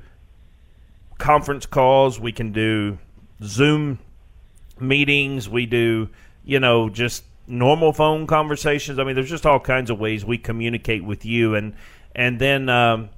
[1.19, 2.21] conference calls.
[2.21, 2.99] We can do
[3.43, 4.01] Zoom
[4.79, 5.49] meetings.
[5.49, 6.11] We do,
[6.45, 8.99] you know, just normal phone conversations.
[8.99, 11.75] I mean, there's just all kinds of ways we communicate with you, and
[12.15, 13.11] and then, um,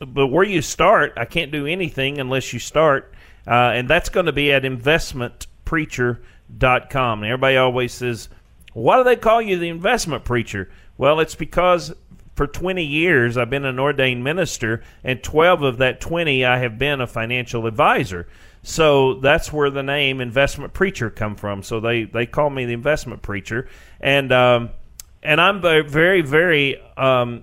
[0.00, 3.14] but where you start, I can't do anything unless you start,
[3.46, 7.22] uh, and that's going to be at investmentpreacher.com.
[7.22, 8.28] And everybody always says,
[8.72, 11.94] "Why do they call you the investment preacher?" Well, it's because
[12.34, 16.78] for 20 years I've been an ordained minister, and 12 of that 20 I have
[16.78, 18.26] been a financial advisor.
[18.62, 21.62] So that's where the name investment preacher come from.
[21.62, 23.68] So they, they call me the investment preacher,
[24.00, 24.70] and um,
[25.22, 27.42] and I'm very very um,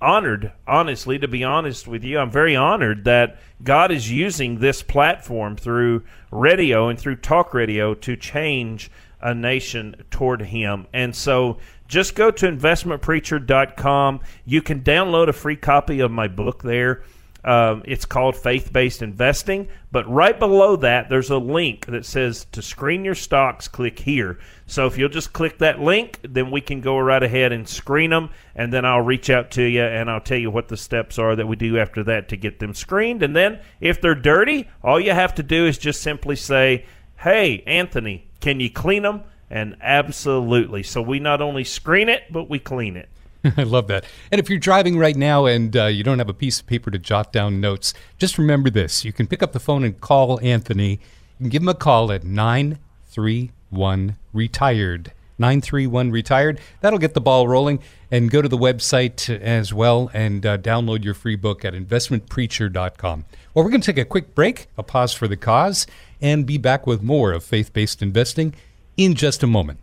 [0.00, 2.18] honored, honestly, to be honest with you.
[2.18, 7.94] I'm very honored that God is using this platform through radio and through talk radio
[7.94, 10.86] to change a nation toward Him.
[10.92, 14.20] And so just go to investmentpreacher.com.
[14.46, 17.02] You can download a free copy of my book there.
[17.44, 19.68] Um, it's called Faith Based Investing.
[19.92, 24.38] But right below that, there's a link that says to screen your stocks, click here.
[24.66, 28.10] So if you'll just click that link, then we can go right ahead and screen
[28.10, 28.30] them.
[28.54, 31.34] And then I'll reach out to you and I'll tell you what the steps are
[31.34, 33.22] that we do after that to get them screened.
[33.22, 36.84] And then if they're dirty, all you have to do is just simply say,
[37.16, 39.22] Hey, Anthony, can you clean them?
[39.50, 40.82] And absolutely.
[40.84, 43.08] So we not only screen it, but we clean it.
[43.56, 44.04] I love that.
[44.30, 46.90] And if you're driving right now and uh, you don't have a piece of paper
[46.90, 49.04] to jot down notes, just remember this.
[49.04, 50.92] You can pick up the phone and call Anthony.
[50.92, 50.98] You
[51.44, 55.12] can give him a call at 931 Retired.
[55.38, 56.60] 931 Retired.
[56.82, 57.80] That'll get the ball rolling.
[58.10, 63.24] And go to the website as well and uh, download your free book at investmentpreacher.com.
[63.54, 65.86] Well, we're going to take a quick break, a pause for the cause,
[66.20, 68.54] and be back with more of faith based investing
[68.96, 69.78] in just a moment.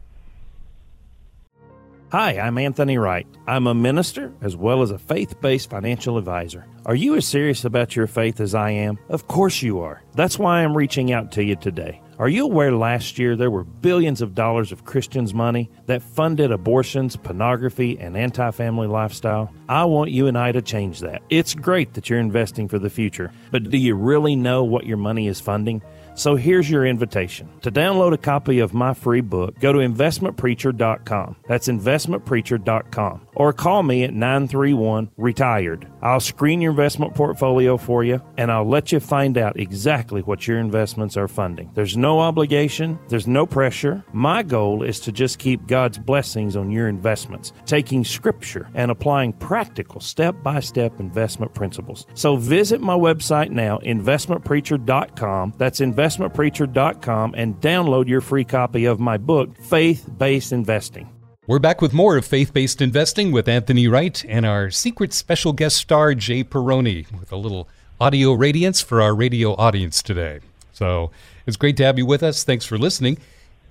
[2.10, 3.28] Hi, I'm Anthony Wright.
[3.48, 6.66] I'm a minister as well as a faith based financial advisor.
[6.86, 8.98] Are you as serious about your faith as I am?
[9.10, 10.02] Of course you are.
[10.16, 12.02] That's why I'm reaching out to you today.
[12.18, 16.50] Are you aware last year there were billions of dollars of Christians' money that funded
[16.50, 19.54] abortions, pornography, and anti family lifestyle?
[19.68, 21.22] I want you and I to change that.
[21.30, 24.96] It's great that you're investing for the future, but do you really know what your
[24.96, 25.84] money is funding?
[26.18, 27.48] So here's your invitation.
[27.62, 31.36] To download a copy of my free book, go to investmentpreacher.com.
[31.48, 33.28] That's investmentpreacher.com.
[33.36, 35.88] Or call me at 931 Retired.
[36.02, 40.48] I'll screen your investment portfolio for you and I'll let you find out exactly what
[40.48, 41.70] your investments are funding.
[41.76, 44.04] There's no obligation, there's no pressure.
[44.12, 49.34] My goal is to just keep God's blessings on your investments, taking scripture and applying
[49.34, 52.08] practical step by step investment principles.
[52.16, 55.54] So visit my website now, investmentpreacher.com.
[55.58, 61.10] That's investment investmentpreacher.com and download your free copy of my book, Faith Based Investing.
[61.48, 65.54] We're back with more of Faith Based Investing with Anthony Wright and our secret special
[65.54, 67.68] guest star, Jay Peroni, with a little
[68.00, 70.40] audio radiance for our radio audience today.
[70.74, 71.12] So
[71.46, 72.44] it's great to have you with us.
[72.44, 73.18] Thanks for listening.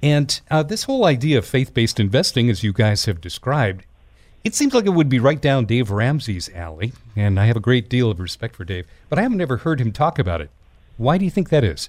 [0.02, 3.84] And uh, this whole idea of faith based investing, as you guys have described,
[4.44, 6.92] it seems like it would be right down Dave Ramsey's alley.
[7.14, 9.80] And I have a great deal of respect for Dave, but I haven't ever heard
[9.80, 10.50] him talk about it.
[10.96, 11.88] Why do you think that is?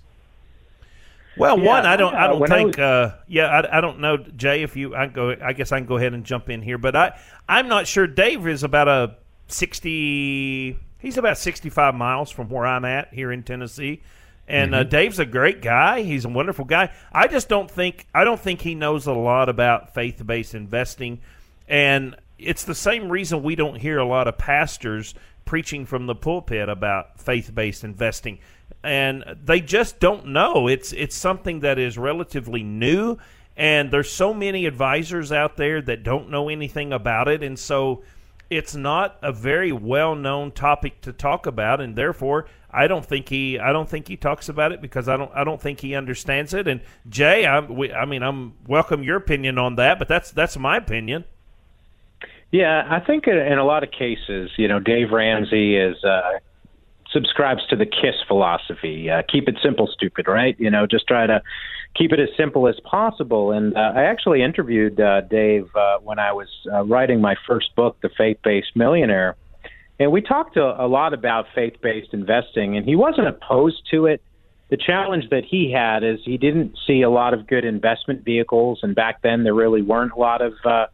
[1.38, 4.00] Well, yeah, one, I don't, I don't think, I was, uh, yeah, I, I don't
[4.00, 4.64] know, Jay.
[4.64, 6.96] If you, I go, I guess I can go ahead and jump in here, but
[6.96, 8.08] I, I'm not sure.
[8.08, 9.16] Dave is about a
[9.48, 10.78] sixty.
[11.00, 14.02] He's about sixty-five miles from where I'm at here in Tennessee,
[14.48, 14.88] and uh, mm-hmm.
[14.88, 16.02] uh, Dave's a great guy.
[16.02, 16.92] He's a wonderful guy.
[17.12, 21.20] I just don't think, I don't think he knows a lot about faith-based investing,
[21.68, 25.14] and it's the same reason we don't hear a lot of pastors
[25.46, 28.40] preaching from the pulpit about faith-based investing
[28.88, 30.68] and they just don't know.
[30.68, 33.18] It's it's something that is relatively new,
[33.56, 38.04] and there's so many advisors out there that don't know anything about it, and so
[38.50, 43.28] it's not a very well known topic to talk about, and therefore I don't think
[43.30, 45.94] he I don't think he talks about it because I don't I don't think he
[45.94, 46.68] understands it.
[46.68, 50.58] And Jay, I, we, I mean I'm welcome your opinion on that, but that's that's
[50.58, 51.26] my opinion.
[52.52, 56.40] Yeah, I think in a lot of cases, you know, Dave Ramsey is uh,
[57.12, 59.10] subscribes to the KISS philosophy.
[59.10, 60.56] Uh, keep it simple, stupid, right?
[60.60, 61.42] You know, just try to
[61.96, 63.52] keep it as simple as possible.
[63.52, 67.76] And uh, I actually interviewed uh, Dave uh, when I was uh, writing my first
[67.76, 69.36] book, The Faith Based Millionaire.
[70.00, 74.06] And we talked a, a lot about faith based investing, and he wasn't opposed to
[74.06, 74.22] it.
[74.70, 78.80] The challenge that he had is he didn't see a lot of good investment vehicles,
[78.84, 80.88] and back then there really weren't a lot of uh,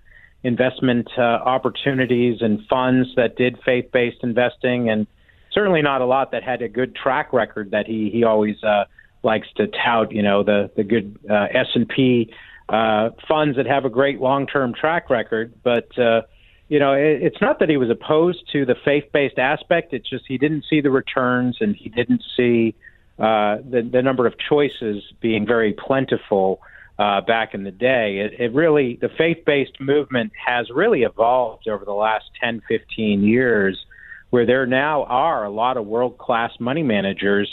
[0.43, 4.89] investment uh, opportunities and funds that did faith based investing.
[4.89, 5.07] And
[5.53, 8.85] certainly not a lot that had a good track record that he he always uh,
[9.23, 10.11] likes to tout.
[10.11, 12.33] You know, the the good uh, S and P
[12.69, 15.97] uh, funds that have a great long term track record, but.
[15.97, 16.21] Uh,
[16.69, 19.93] you know, it, it's not that he was opposed to the faith-based aspect.
[19.93, 22.73] It's just he didn't see the returns, and he didn't see
[23.19, 26.61] uh, the, the number of choices being very plentiful
[26.97, 28.19] uh, back in the day.
[28.19, 33.23] It, it really, the faith based movement has really evolved over the last 10, 15
[33.23, 33.85] years
[34.33, 37.47] where there now are a lot of world class money managers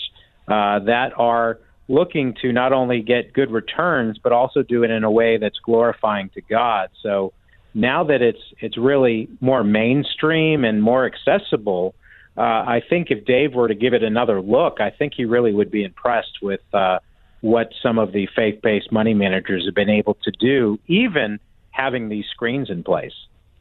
[0.49, 1.59] uh, that are
[1.89, 5.59] looking to not only get good returns but also do it in a way that's
[5.59, 6.89] glorifying to God.
[7.03, 7.35] So
[7.75, 11.95] now that it's it's really more mainstream and more accessible,
[12.39, 12.41] uh,
[12.77, 15.71] I think if Dave were to give it another look, I think he really would
[15.71, 17.01] be impressed with uh,
[17.43, 21.41] what some of the faith-based money managers have been able to do, even
[21.73, 23.13] having these screens in place.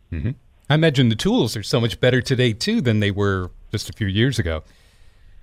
[0.10, 0.32] Mm-hmm.
[0.70, 3.94] I imagine the tools are so much better today too than they were just a
[3.94, 4.64] few years ago.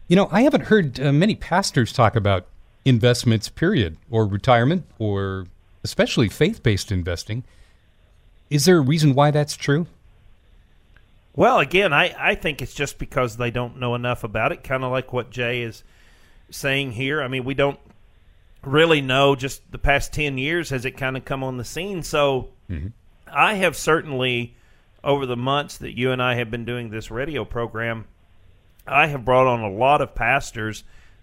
[0.08, 2.46] You know, I haven't heard uh, many pastors talk about
[2.84, 5.46] investments, period, or retirement, or
[5.82, 7.44] especially faith based investing.
[8.50, 9.86] Is there a reason why that's true?
[11.34, 14.84] Well, again, I, I think it's just because they don't know enough about it, kind
[14.84, 15.82] of like what Jay is
[16.50, 17.20] saying here.
[17.20, 17.78] I mean, we don't
[18.62, 22.02] really know just the past 10 years has it kind of come on the scene.
[22.02, 22.88] So mm-hmm.
[23.30, 24.55] I have certainly,
[25.06, 28.06] over the months that you and I have been doing this radio program,
[28.86, 30.82] I have brought on a lot of pastors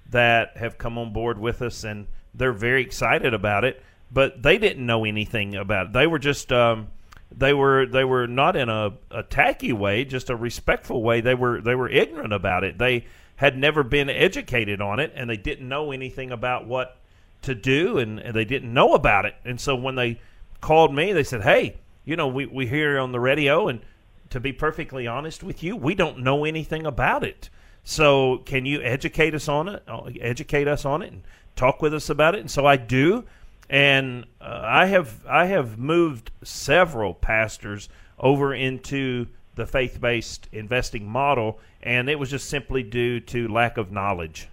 [0.09, 3.83] that have come on board with us, and they're very excited about it.
[4.09, 5.93] But they didn't know anything about it.
[5.93, 6.87] They were just um,
[7.35, 11.19] they were they were not in a, a tacky way, just a respectful way.
[11.19, 12.77] They were they were ignorant about it.
[12.77, 13.05] They
[13.35, 16.97] had never been educated on it, and they didn't know anything about what
[17.41, 19.35] to do, and, and they didn't know about it.
[19.43, 20.21] And so when they
[20.61, 21.75] called me, they said, "Hey,
[22.05, 23.81] you know, we we hear on the radio, and
[24.29, 27.49] to be perfectly honest with you, we don't know anything about it.
[27.83, 29.83] So can you educate us on it?
[29.87, 31.23] Uh, educate us on it and
[31.55, 32.39] talk with us about it.
[32.39, 33.25] And so I do,
[33.69, 37.89] and uh, I have I have moved several pastors
[38.19, 43.91] over into the faith-based investing model, and it was just simply due to lack of
[43.91, 44.47] knowledge.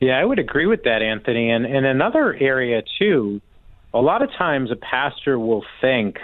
[0.00, 1.50] Yeah, I would agree with that, Anthony.
[1.50, 3.40] And in another area too,
[3.92, 6.16] a lot of times a pastor will think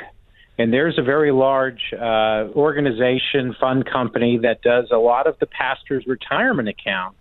[0.58, 5.46] and there's a very large uh, organization, fund company that does a lot of the
[5.46, 7.18] pastor's retirement accounts.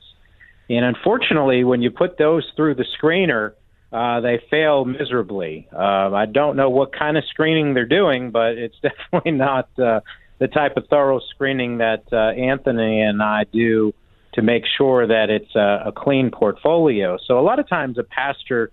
[0.69, 3.51] And unfortunately, when you put those through the screener,
[3.91, 5.67] uh, they fail miserably.
[5.73, 9.99] Uh, I don't know what kind of screening they're doing, but it's definitely not uh,
[10.39, 13.93] the type of thorough screening that uh, Anthony and I do
[14.33, 17.17] to make sure that it's a, a clean portfolio.
[17.25, 18.71] So a lot of times, a pastor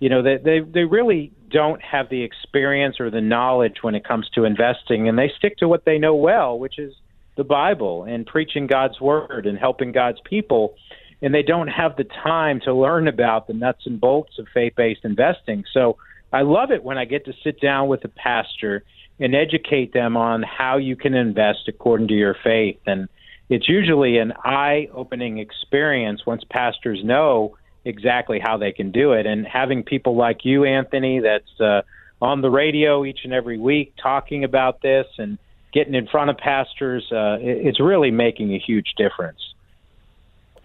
[0.00, 4.04] you know they they they really don't have the experience or the knowledge when it
[4.04, 6.92] comes to investing and they stick to what they know well which is
[7.36, 10.74] the bible and preaching god's word and helping god's people
[11.22, 15.04] and they don't have the time to learn about the nuts and bolts of faith-based
[15.04, 15.64] investing.
[15.72, 15.96] So
[16.32, 18.84] i love it when i get to sit down with a pastor
[19.20, 22.80] and educate them on how you can invest according to your faith.
[22.86, 23.08] And
[23.48, 29.26] it's usually an eye-opening experience once pastors know exactly how they can do it.
[29.26, 31.82] And having people like you, Anthony, that's uh,
[32.20, 35.38] on the radio each and every week talking about this and
[35.72, 39.40] getting in front of pastors, uh, it's really making a huge difference.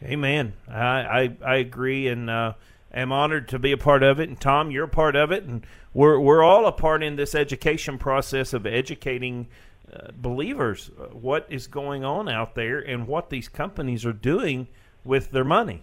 [0.03, 0.53] Amen.
[0.70, 2.53] I I, I agree, and uh,
[2.93, 4.30] am honored to be a part of it.
[4.30, 7.36] And Tom, you're a part of it, and we're we're all a part in this
[7.36, 9.47] education process of educating.
[9.91, 14.67] Uh, believers, uh, what is going on out there and what these companies are doing
[15.03, 15.82] with their money.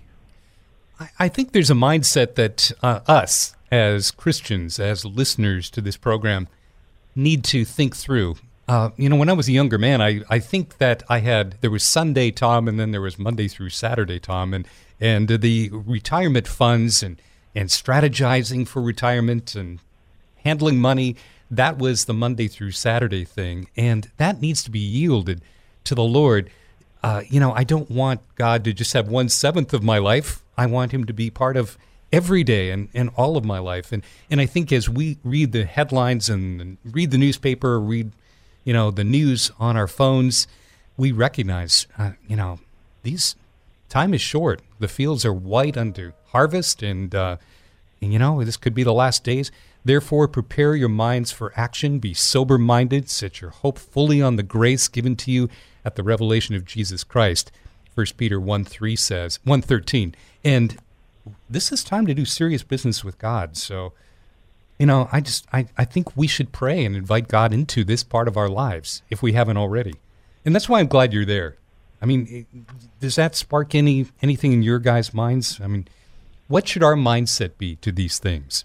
[1.19, 6.49] I think there's a mindset that uh, us, as Christians, as listeners to this program,
[7.15, 8.37] need to think through.
[8.69, 11.57] Uh, you know, when I was a younger man, I, I think that I had
[11.61, 14.67] there was Sunday Tom, and then there was Monday through Saturday Tom, and
[15.01, 17.21] and the retirement funds and
[17.55, 19.81] and strategizing for retirement and
[20.45, 21.17] handling money.
[21.51, 25.43] That was the Monday through Saturday thing, and that needs to be yielded
[25.85, 26.51] to the Lord.
[27.03, 30.43] Uh, you know, I don't want God to just have one seventh of my life
[30.57, 31.77] I want him to be part of
[32.13, 33.93] every day and, and all of my life.
[33.93, 38.13] And and I think as we read the headlines and, read the newspaper, read
[38.65, 40.47] you know the news on our phones,
[40.97, 42.61] we recognize uh, you know
[43.03, 43.37] these
[43.89, 44.63] time is short.
[44.79, 47.37] The fields are white under harvest, and, uh,
[48.03, 49.51] and you know this could be the last days.
[49.85, 52.01] Therefore, prepare your minds for action.
[52.01, 53.09] Be sober minded.
[53.09, 55.49] Set your hope fully on the grace given to you
[55.85, 57.53] at the revelation of Jesus Christ.
[57.95, 60.15] 1 Peter 1 3 says, 113.
[60.47, 60.79] And
[61.51, 63.57] this is time to do serious business with God.
[63.57, 63.93] So,
[64.79, 68.05] you know, I just, I, I think we should pray and invite God into this
[68.05, 69.95] part of our lives if we haven't already.
[70.45, 71.57] And that's why I'm glad you're there.
[72.01, 72.47] I mean,
[73.01, 75.61] does that spark any anything in your guys' minds?
[75.61, 75.89] I mean,
[76.47, 78.65] what should our mindset be to these things?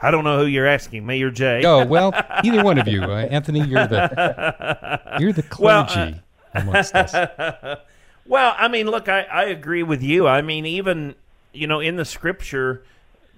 [0.00, 1.62] I don't know who you're asking, me or Jay.
[1.64, 2.12] Oh well,
[2.44, 3.60] either one of you, uh, Anthony.
[3.60, 6.14] You're the you're the clergy well,
[6.54, 7.78] uh, amongst us.
[8.28, 10.28] Well, I mean, look, I, I agree with you.
[10.28, 11.14] I mean, even
[11.52, 12.84] you know, in the scripture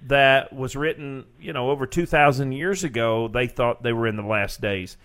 [0.07, 4.17] that was written, you know, over two thousand years ago, they thought they were in
[4.17, 4.97] the last days.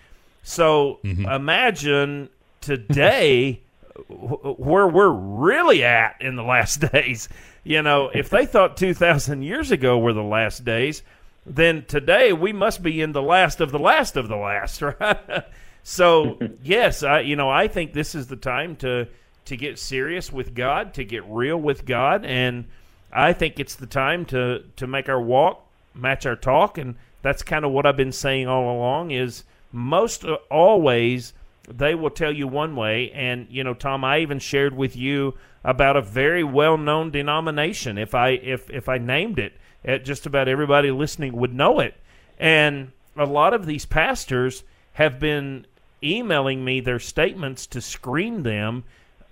[0.43, 1.25] So mm-hmm.
[1.25, 2.29] imagine
[2.59, 3.61] today
[4.09, 7.29] where we're really at in the last days.
[7.63, 11.01] You know, if they thought two thousand years ago were the last days
[11.47, 15.45] then today we must be in the last of the last of the last, right?
[15.83, 19.07] so yes, I you know I think this is the time to
[19.45, 22.65] to get serious with God, to get real with God, and
[23.11, 27.41] I think it's the time to to make our walk match our talk, and that's
[27.41, 29.11] kind of what I've been saying all along.
[29.11, 31.33] Is most uh, always
[31.69, 35.35] they will tell you one way, and you know, Tom, I even shared with you
[35.63, 37.97] about a very well known denomination.
[37.97, 39.53] If I if if I named it,
[39.85, 41.95] eh, just about everybody listening would know it,
[42.39, 44.63] and a lot of these pastors
[44.93, 45.65] have been
[46.03, 48.83] emailing me their statements to screen them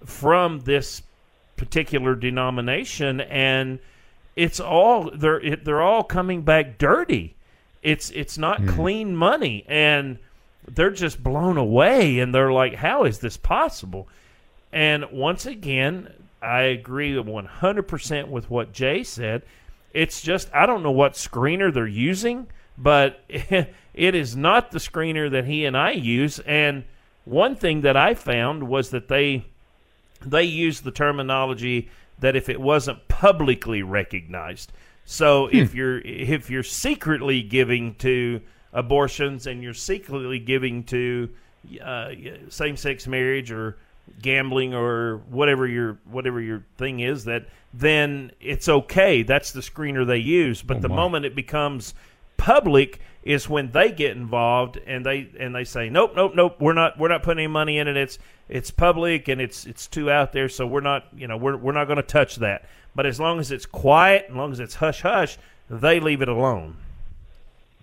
[0.04, 1.02] from this
[1.58, 3.22] particular denomination.
[3.22, 3.80] And
[4.36, 7.36] it's all they're it, they're all coming back dirty.
[7.82, 8.70] It's it's not mm.
[8.70, 9.66] clean money.
[9.68, 10.18] And
[10.68, 12.20] they're just blown away.
[12.20, 14.08] And they're like how is this possible?
[14.72, 19.42] And once again i agree 100% with what jay said
[19.96, 25.32] it's just i don't know what screener they're using but it is not the screener
[25.32, 26.40] that he and I use.
[26.40, 26.84] And
[27.24, 29.46] one thing that I found was that they
[30.26, 31.90] they use the terminology
[32.20, 34.72] that if it wasn't publicly recognized.
[35.06, 35.56] So hmm.
[35.56, 38.42] if you're if you're secretly giving to
[38.74, 41.30] abortions and you're secretly giving to
[41.84, 42.10] uh,
[42.50, 43.78] same-sex marriage or
[44.22, 49.24] gambling or whatever your whatever your thing is that then it's okay.
[49.24, 50.62] That's the screener they use.
[50.62, 51.94] But oh the moment it becomes
[52.38, 56.74] public is when they get involved and they and they say nope nope nope we're
[56.74, 57.98] not we're not putting any money in it.
[57.98, 60.50] It's it's public and it's it's too out there.
[60.50, 62.66] So we're not you know we're we're not going to touch that.
[62.96, 65.38] But as long as it's quiet as long as it's hush hush
[65.70, 66.78] they leave it alone.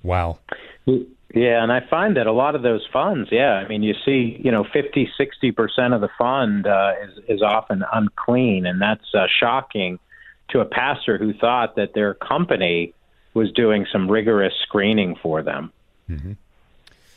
[0.02, 0.38] Wow
[0.86, 3.95] mm, yeah and i find that a lot of those funds yeah i mean you
[4.05, 9.14] see you know 50 60% of the fund uh, is is often unclean and that's
[9.14, 9.99] uh, shocking
[10.53, 12.95] to a pastor who thought that their company
[13.35, 15.72] was doing some rigorous screening for them.
[16.09, 16.33] Mm-hmm.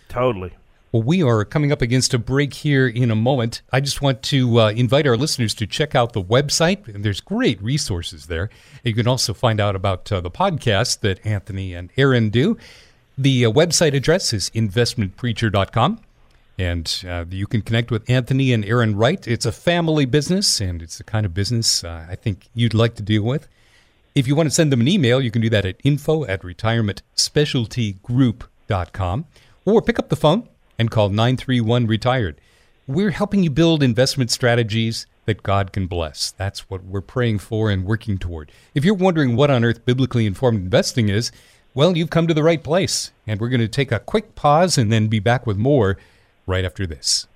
[0.07, 0.53] Totally.
[0.91, 3.61] Well, we are coming up against a break here in a moment.
[3.74, 6.84] I just want to uh, invite our listeners to check out the website.
[6.86, 8.49] There's great resources there.
[8.84, 12.57] You can also find out about uh, the podcast that Anthony and Aaron do.
[13.18, 16.01] The uh, website address is investmentpreacher.com.
[16.57, 19.28] And uh, you can connect with Anthony and Aaron Wright.
[19.28, 22.95] It's a family business, and it's the kind of business uh, I think you'd like
[22.95, 23.49] to deal with.
[24.16, 26.43] If you want to send them an email, you can do that at info at
[26.43, 29.26] retirementspecialtygroup.com
[29.66, 30.47] or pick up the phone
[30.80, 32.39] and call 931 Retired.
[32.88, 36.32] We're helping you build investment strategies that God can bless.
[36.32, 38.49] That's what we're praying for and working toward.
[38.74, 41.34] If you're wondering what on earth biblically informed investing is,
[41.76, 43.11] well, you've come to the right place.
[43.28, 45.97] And we're going to take a quick pause and then be back with more
[46.47, 47.28] right after this.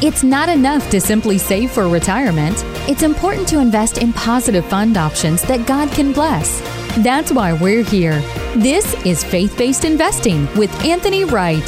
[0.00, 2.62] It's not enough to simply save for retirement.
[2.88, 6.60] It's important to invest in positive fund options that God can bless.
[6.98, 8.20] That's why we're here.
[8.54, 11.66] This is Faith Based Investing with Anthony Wright.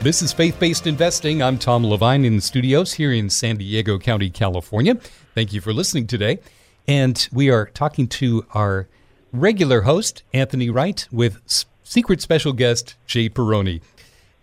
[0.00, 1.42] This is Faith Based Investing.
[1.42, 4.96] I'm Tom Levine in the studios here in San Diego County, California.
[5.34, 6.40] Thank you for listening today.
[6.86, 8.86] And we are talking to our
[9.34, 11.40] regular host, Anthony Wright, with
[11.82, 13.82] secret special guest, Jay Peroni.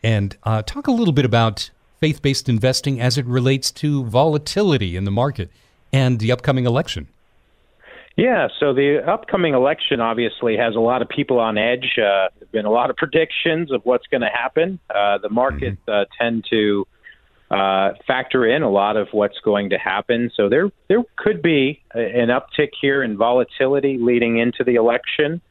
[0.04, 1.70] And uh, talk a little bit about
[2.00, 5.50] faith based investing as it relates to volatility in the market
[5.94, 7.08] and the upcoming election?
[8.18, 11.94] Yeah, so the upcoming election obviously has a lot of people on edge.
[11.98, 14.80] Uh, there have been a lot of predictions of what's going to happen.
[14.94, 16.02] Uh, the markets mm-hmm.
[16.02, 16.86] uh, tend to
[17.52, 20.32] uh, factor in a lot of what's going to happen.
[20.36, 25.42] So there there could be an uptick here in volatility leading into the election.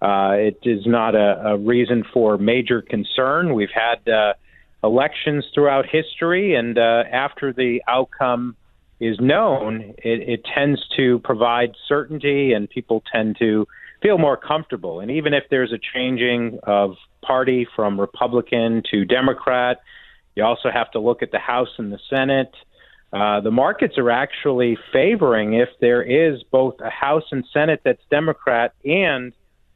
[0.00, 3.54] Uh, it is not a, a, reason for major concern.
[3.54, 4.34] We've had uh,
[4.84, 8.54] elections throughout history, and uh, after the outcome
[9.00, 13.66] is known, it, it tends to provide certainty, and people tend to
[14.00, 15.00] feel more comfortable.
[15.00, 16.94] And even if there's a changing of
[17.26, 19.78] party from Republican to Democrat,
[20.38, 22.54] you also have to look at the House and the Senate.
[23.12, 28.02] Uh, the markets are actually favoring if there is both a House and Senate that's
[28.10, 29.32] Democrat and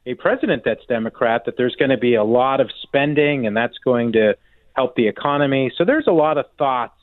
[0.06, 3.78] a president that's Democrat, that there's going to be a lot of spending, and that's
[3.84, 4.36] going to
[4.74, 5.72] help the economy.
[5.76, 6.94] So there's a lot of thoughts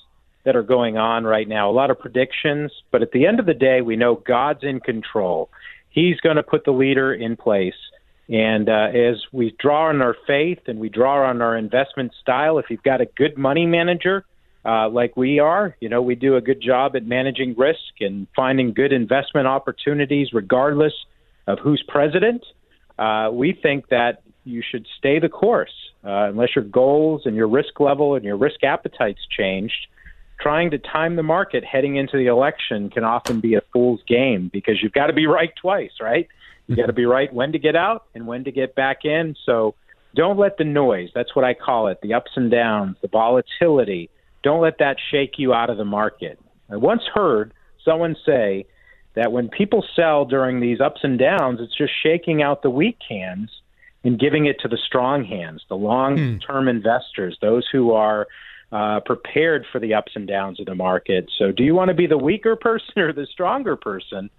[0.45, 2.71] that are going on right now, a lot of predictions.
[2.91, 5.49] But at the end of the day, we know God's in control.
[5.89, 7.73] He's going to put the leader in place.
[8.29, 12.59] And uh, as we draw on our faith and we draw on our investment style,
[12.59, 14.23] if you've got a good money manager
[14.65, 18.27] uh, like we are, you know, we do a good job at managing risk and
[18.35, 20.93] finding good investment opportunities regardless
[21.47, 22.45] of who's president.
[22.97, 25.73] Uh, we think that you should stay the course
[26.03, 29.87] uh, unless your goals and your risk level and your risk appetites changed,
[30.39, 34.49] trying to time the market heading into the election can often be a fool's game
[34.51, 36.27] because you've got to be right twice, right?
[36.69, 39.35] You got to be right when to get out and when to get back in.
[39.45, 39.73] So
[40.15, 44.09] don't let the noise, that's what I call it, the ups and downs, the volatility,
[44.43, 46.39] don't let that shake you out of the market.
[46.69, 47.53] I once heard
[47.83, 48.65] someone say
[49.15, 52.99] that when people sell during these ups and downs, it's just shaking out the weak
[53.09, 53.49] hands
[54.03, 56.69] and giving it to the strong hands, the long term hmm.
[56.69, 58.27] investors, those who are
[58.71, 61.29] uh, prepared for the ups and downs of the market.
[61.37, 64.29] So, do you want to be the weaker person or the stronger person?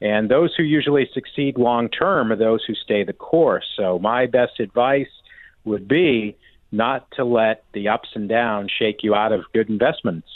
[0.00, 3.66] And those who usually succeed long term are those who stay the course.
[3.76, 5.10] So, my best advice
[5.64, 6.36] would be
[6.72, 10.28] not to let the ups and downs shake you out of good investments.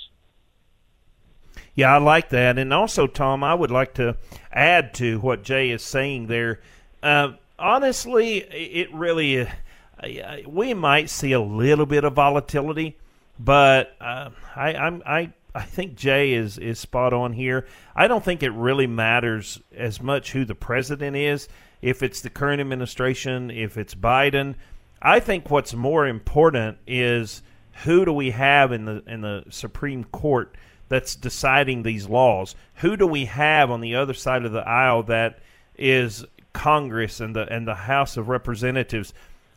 [1.75, 2.59] Yeah, I like that.
[2.59, 4.17] And also, Tom, I would like to
[4.53, 6.61] add to what Jay is saying there.
[7.03, 12.97] Uh, honestly, it really, uh, we might see a little bit of volatility,
[13.39, 17.67] but uh, I, I'm, I, I think Jay is, is spot on here.
[17.95, 21.49] I don't think it really matters as much who the president is,
[21.81, 24.57] if it's the current administration, if it's Biden.
[25.01, 27.43] I think what's more important is
[27.85, 30.57] who do we have in the in the Supreme Court
[30.89, 32.57] that's deciding these laws?
[32.77, 35.39] Who do we have on the other side of the aisle that
[35.77, 39.15] is Congress and the and the House of Representatives?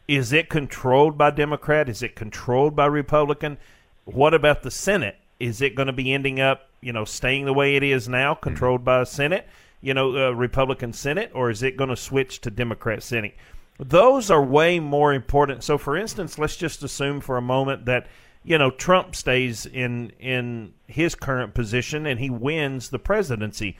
[0.07, 1.89] Is it controlled by Democrat?
[1.89, 3.57] Is it controlled by Republican?
[4.05, 5.17] What about the Senate?
[5.39, 8.33] Is it going to be ending up, you know, staying the way it is now,
[8.33, 8.43] mm-hmm.
[8.43, 9.47] controlled by a Senate,
[9.81, 13.35] you know, a Republican Senate, or is it going to switch to Democrat Senate?
[13.79, 15.63] Those are way more important.
[15.63, 18.07] So, for instance, let's just assume for a moment that
[18.43, 23.77] you know Trump stays in in his current position and he wins the presidency.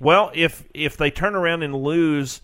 [0.00, 2.40] Well, if if they turn around and lose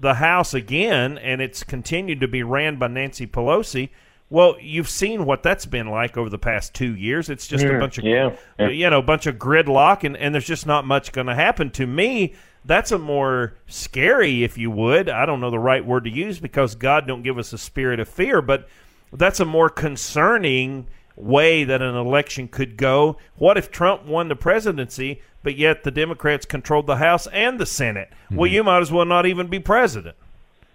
[0.00, 3.90] the House again and it's continued to be ran by Nancy Pelosi,
[4.30, 7.30] well, you've seen what that's been like over the past two years.
[7.30, 8.68] It's just a bunch of yeah, yeah.
[8.68, 11.70] you know, bunch of gridlock, and and there's just not much going to happen.
[11.72, 15.08] To me, that's a more scary, if you would.
[15.08, 18.00] I don't know the right word to use because God don't give us a spirit
[18.00, 18.68] of fear, but
[19.12, 23.16] that's a more concerning way that an election could go.
[23.36, 27.66] What if Trump won the presidency, but yet the Democrats controlled the House and the
[27.66, 28.10] Senate?
[28.26, 28.36] Mm-hmm.
[28.36, 30.16] Well, you might as well not even be president.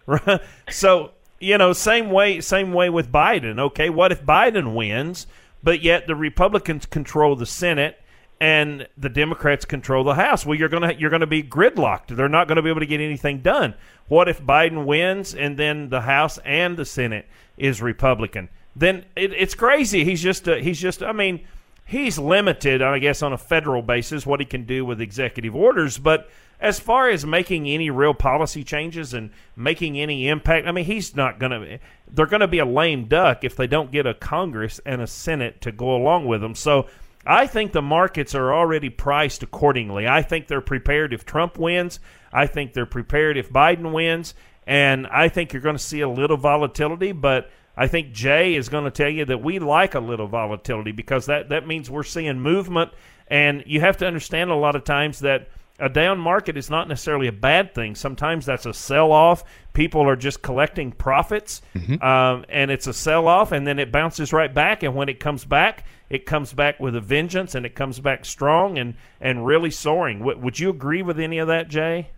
[0.69, 1.11] So,
[1.43, 3.59] you know, same way same way with Biden.
[3.59, 5.27] Okay, what if Biden wins,
[5.61, 7.99] but yet the Republicans control the Senate
[8.39, 10.45] and the Democrats control the House?
[10.45, 12.07] Well, you're to you're to be gridlocked.
[12.07, 13.75] They're not to be able to get anything done.
[14.07, 17.27] What if Biden wins and then the House and the Senate
[17.57, 18.49] is Republican?
[18.75, 20.03] then it, it's crazy.
[20.03, 21.45] He's just he's just I mean
[21.85, 25.97] he's limited, I guess, on a federal basis what he can do with executive orders,
[25.97, 26.29] but
[26.59, 31.15] as far as making any real policy changes and making any impact, I mean, he's
[31.15, 31.79] not going to.
[32.09, 35.07] They're going to be a lame duck if they don't get a Congress and a
[35.07, 36.55] Senate to go along with them.
[36.55, 36.87] So
[37.25, 40.07] I think the markets are already priced accordingly.
[40.07, 41.99] I think they're prepared if Trump wins.
[42.31, 44.33] I think they're prepared if Biden wins.
[44.65, 48.69] And I think you're going to see a little volatility, but I think Jay is
[48.69, 52.03] going to tell you that we like a little volatility because that, that means we're
[52.03, 52.91] seeing movement.
[53.27, 55.49] And you have to understand a lot of times that
[55.79, 57.95] a down market is not necessarily a bad thing.
[57.95, 59.43] Sometimes that's a sell off.
[59.73, 62.01] People are just collecting profits, mm-hmm.
[62.03, 64.83] um, and it's a sell off, and then it bounces right back.
[64.83, 68.23] And when it comes back, it comes back with a vengeance, and it comes back
[68.23, 70.19] strong and, and really soaring.
[70.19, 72.09] W- would you agree with any of that, Jay?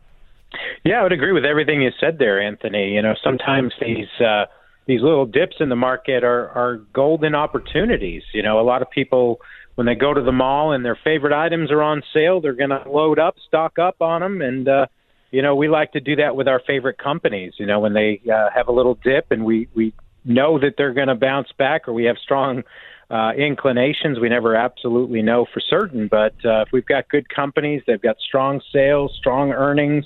[0.84, 2.94] Yeah, I would agree with everything you said there, Anthony.
[2.94, 4.08] You know, sometimes these.
[4.20, 4.46] Uh,
[4.88, 8.22] these little dips in the market are are golden opportunities.
[8.36, 9.42] You know, a lot of people
[9.76, 12.70] when they go to the mall and their favorite items are on sale, they're going
[12.70, 14.86] to load up, stock up on them, and uh,
[15.32, 17.54] you know we like to do that with our favorite companies.
[17.58, 20.94] You know, when they uh, have a little dip and we we know that they're
[20.94, 22.64] going to bounce back, or we have strong
[23.10, 24.20] uh, inclinations.
[24.20, 28.18] We never absolutely know for certain, but uh, if we've got good companies, they've got
[28.26, 30.06] strong sales, strong earnings,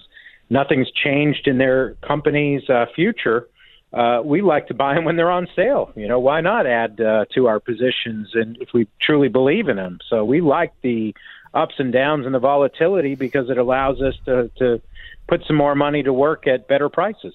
[0.50, 3.48] nothing's changed in their company's uh, future
[3.94, 5.92] uh, we like to buy them when they're on sale.
[5.96, 9.78] You know, why not add uh, to our positions and if we truly believe in
[9.78, 10.00] them?
[10.10, 11.16] So we like the
[11.54, 14.82] ups and downs and the volatility because it allows us to, to
[15.28, 17.34] put some more money to work at better prices.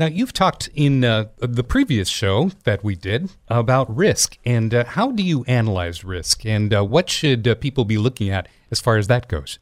[0.00, 4.84] Now, you've talked in uh, the previous show that we did about risk, and uh,
[4.84, 8.80] how do you analyze risk, and uh, what should uh, people be looking at as
[8.80, 9.58] far as that goes?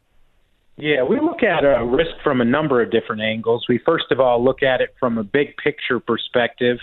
[0.79, 3.65] Yeah, we look at a risk from a number of different angles.
[3.67, 6.77] We first of all look at it from a big picture perspective,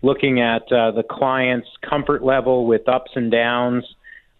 [0.00, 3.84] looking at uh, the client's comfort level with ups and downs.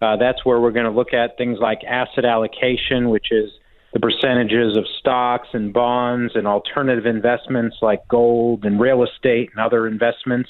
[0.00, 3.50] Uh, that's where we're going to look at things like asset allocation, which is
[3.92, 9.64] the percentages of stocks and bonds and alternative investments like gold and real estate and
[9.64, 10.48] other investments.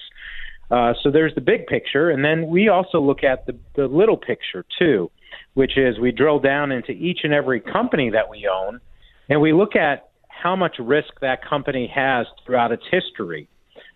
[0.70, 4.16] Uh, so there's the big picture, and then we also look at the, the little
[4.16, 5.10] picture too
[5.54, 8.80] which is we drill down into each and every company that we own
[9.28, 13.48] and we look at how much risk that company has throughout its history.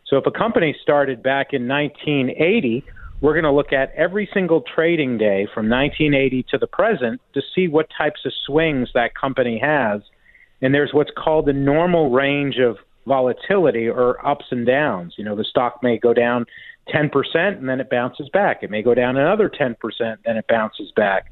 [0.06, 2.84] So if a company started back in 1980,
[3.20, 7.42] we're going to look at every single trading day from 1980 to the present to
[7.54, 10.00] see what types of swings that company has.
[10.62, 15.14] And there's what's called the normal range of volatility or ups and downs.
[15.18, 16.46] You know, the stock may go down
[16.94, 18.62] 10% and then it bounces back.
[18.62, 21.26] It may go down another 10%, and then it bounces back.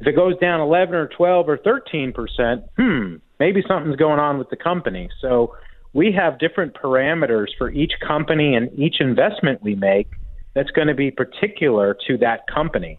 [0.00, 4.48] If it goes down 11 or 12 or 13%, hmm, maybe something's going on with
[4.48, 5.10] the company.
[5.20, 5.54] So
[5.92, 10.08] we have different parameters for each company and each investment we make
[10.54, 12.98] that's going to be particular to that company.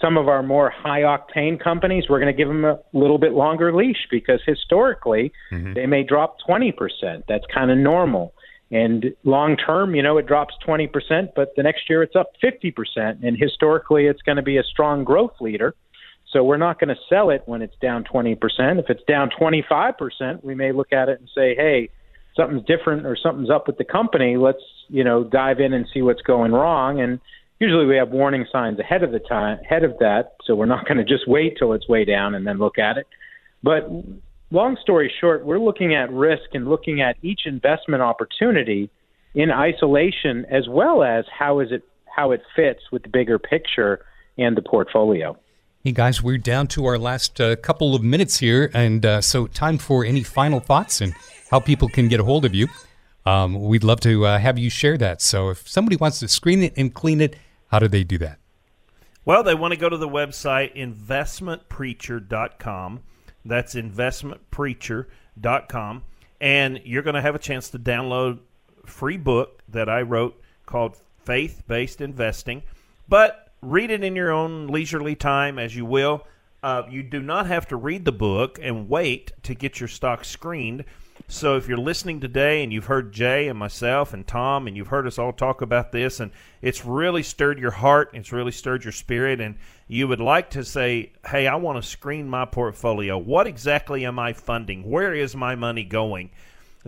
[0.00, 3.32] Some of our more high octane companies, we're going to give them a little bit
[3.32, 5.72] longer leash because historically mm-hmm.
[5.72, 6.74] they may drop 20%.
[7.26, 8.34] That's kind of normal.
[8.70, 13.24] And long term, you know, it drops 20%, but the next year it's up 50%.
[13.24, 15.74] And historically, it's going to be a strong growth leader.
[16.32, 18.36] So we're not going to sell it when it's down 20%.
[18.78, 21.90] If it's down 25%, we may look at it and say, hey,
[22.36, 24.36] something's different or something's up with the company.
[24.36, 27.00] Let's, you know, dive in and see what's going wrong.
[27.00, 27.20] And
[27.58, 30.34] usually we have warning signs ahead of the time, ahead of that.
[30.44, 32.98] So we're not going to just wait till it's way down and then look at
[32.98, 33.06] it.
[33.62, 33.88] But
[34.50, 38.90] long story short, we're looking at risk and looking at each investment opportunity
[39.34, 41.82] in isolation as well as how is it
[42.14, 44.00] how it fits with the bigger picture
[44.38, 45.36] and the portfolio.
[45.86, 49.46] Hey guys, we're down to our last uh, couple of minutes here, and uh, so
[49.46, 51.14] time for any final thoughts and
[51.48, 52.66] how people can get a hold of you.
[53.24, 55.22] Um, we'd love to uh, have you share that.
[55.22, 57.36] So if somebody wants to screen it and clean it,
[57.68, 58.40] how do they do that?
[59.24, 63.00] Well, they want to go to the website investmentpreacher.com
[63.44, 66.02] that's investmentpreacher.com.
[66.40, 68.40] And you're going to have a chance to download
[68.86, 72.64] free book that I wrote called Faith Based Investing.
[73.08, 76.26] But read it in your own leisurely time as you will.
[76.62, 80.24] Uh, you do not have to read the book and wait to get your stock
[80.24, 80.84] screened
[81.28, 84.88] so if you're listening today and you've heard Jay and myself and Tom and you've
[84.88, 86.30] heard us all talk about this and
[86.62, 89.56] it's really stirred your heart, it's really stirred your spirit and
[89.88, 93.18] you would like to say, "Hey, I want to screen my portfolio.
[93.18, 94.88] What exactly am I funding?
[94.88, 96.30] Where is my money going?"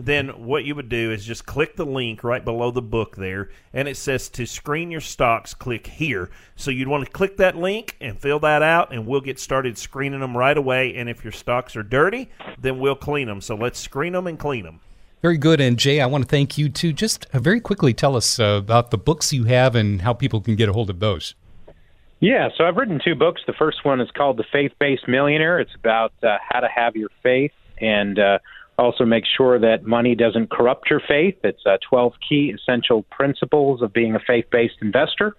[0.05, 3.49] Then what you would do is just click the link right below the book there,
[3.73, 6.29] and it says to screen your stocks, click here.
[6.55, 9.77] So you'd want to click that link and fill that out, and we'll get started
[9.77, 10.95] screening them right away.
[10.95, 13.41] And if your stocks are dirty, then we'll clean them.
[13.41, 14.79] So let's screen them and clean them.
[15.21, 15.59] Very good.
[15.59, 16.93] And Jay, I want to thank you too.
[16.93, 20.39] Just uh, very quickly tell us uh, about the books you have and how people
[20.39, 21.35] can get a hold of those.
[22.21, 23.41] Yeah, so I've written two books.
[23.47, 25.59] The first one is called The Faith Based Millionaire.
[25.59, 28.39] It's about uh, how to have your faith and uh,
[28.79, 31.35] also, make sure that money doesn't corrupt your faith.
[31.43, 35.35] It's uh, 12 key essential principles of being a faith based investor.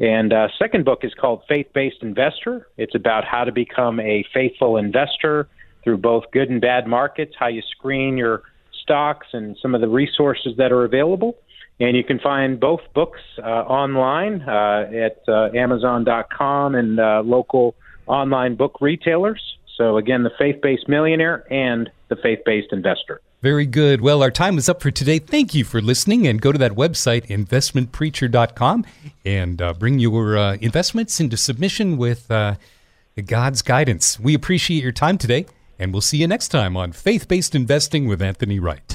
[0.00, 2.66] And uh, second book is called Faith Based Investor.
[2.76, 5.48] It's about how to become a faithful investor
[5.84, 8.42] through both good and bad markets, how you screen your
[8.82, 11.36] stocks, and some of the resources that are available.
[11.78, 17.76] And you can find both books uh, online uh, at uh, Amazon.com and uh, local
[18.06, 19.40] online book retailers.
[19.76, 23.22] So, again, The Faith Based Millionaire and The Faith Based Investor.
[23.40, 24.02] Very good.
[24.02, 25.18] Well, our time is up for today.
[25.18, 26.26] Thank you for listening.
[26.26, 28.84] And go to that website, investmentpreacher.com,
[29.24, 32.56] and uh, bring your uh, investments into submission with uh,
[33.24, 34.20] God's guidance.
[34.20, 35.46] We appreciate your time today,
[35.78, 38.94] and we'll see you next time on Faith Based Investing with Anthony Wright.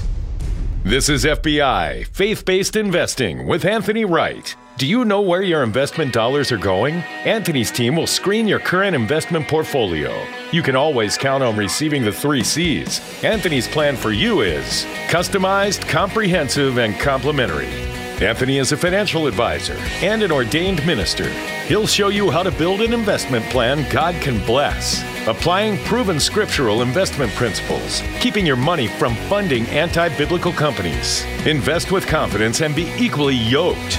[0.88, 4.56] This is FBI, Faith Based Investing with Anthony Wright.
[4.78, 6.94] Do you know where your investment dollars are going?
[7.26, 10.26] Anthony's team will screen your current investment portfolio.
[10.50, 13.02] You can always count on receiving the three C's.
[13.22, 17.68] Anthony's plan for you is customized, comprehensive, and complimentary.
[18.20, 21.30] Anthony is a financial advisor and an ordained minister.
[21.66, 26.82] He'll show you how to build an investment plan God can bless, applying proven scriptural
[26.82, 31.24] investment principles, keeping your money from funding anti biblical companies.
[31.46, 33.98] Invest with confidence and be equally yoked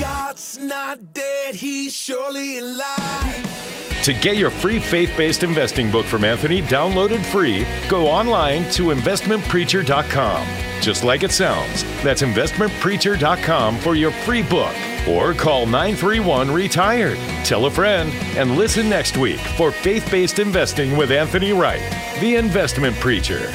[0.00, 3.83] God's not dead, he's surely alive.
[4.04, 8.88] To get your free faith based investing book from Anthony downloaded free, go online to
[8.88, 10.46] investmentpreacher.com.
[10.82, 14.74] Just like it sounds, that's investmentpreacher.com for your free book.
[15.08, 17.16] Or call 931 Retired.
[17.46, 21.80] Tell a friend and listen next week for Faith Based Investing with Anthony Wright,
[22.20, 23.50] the investment preacher.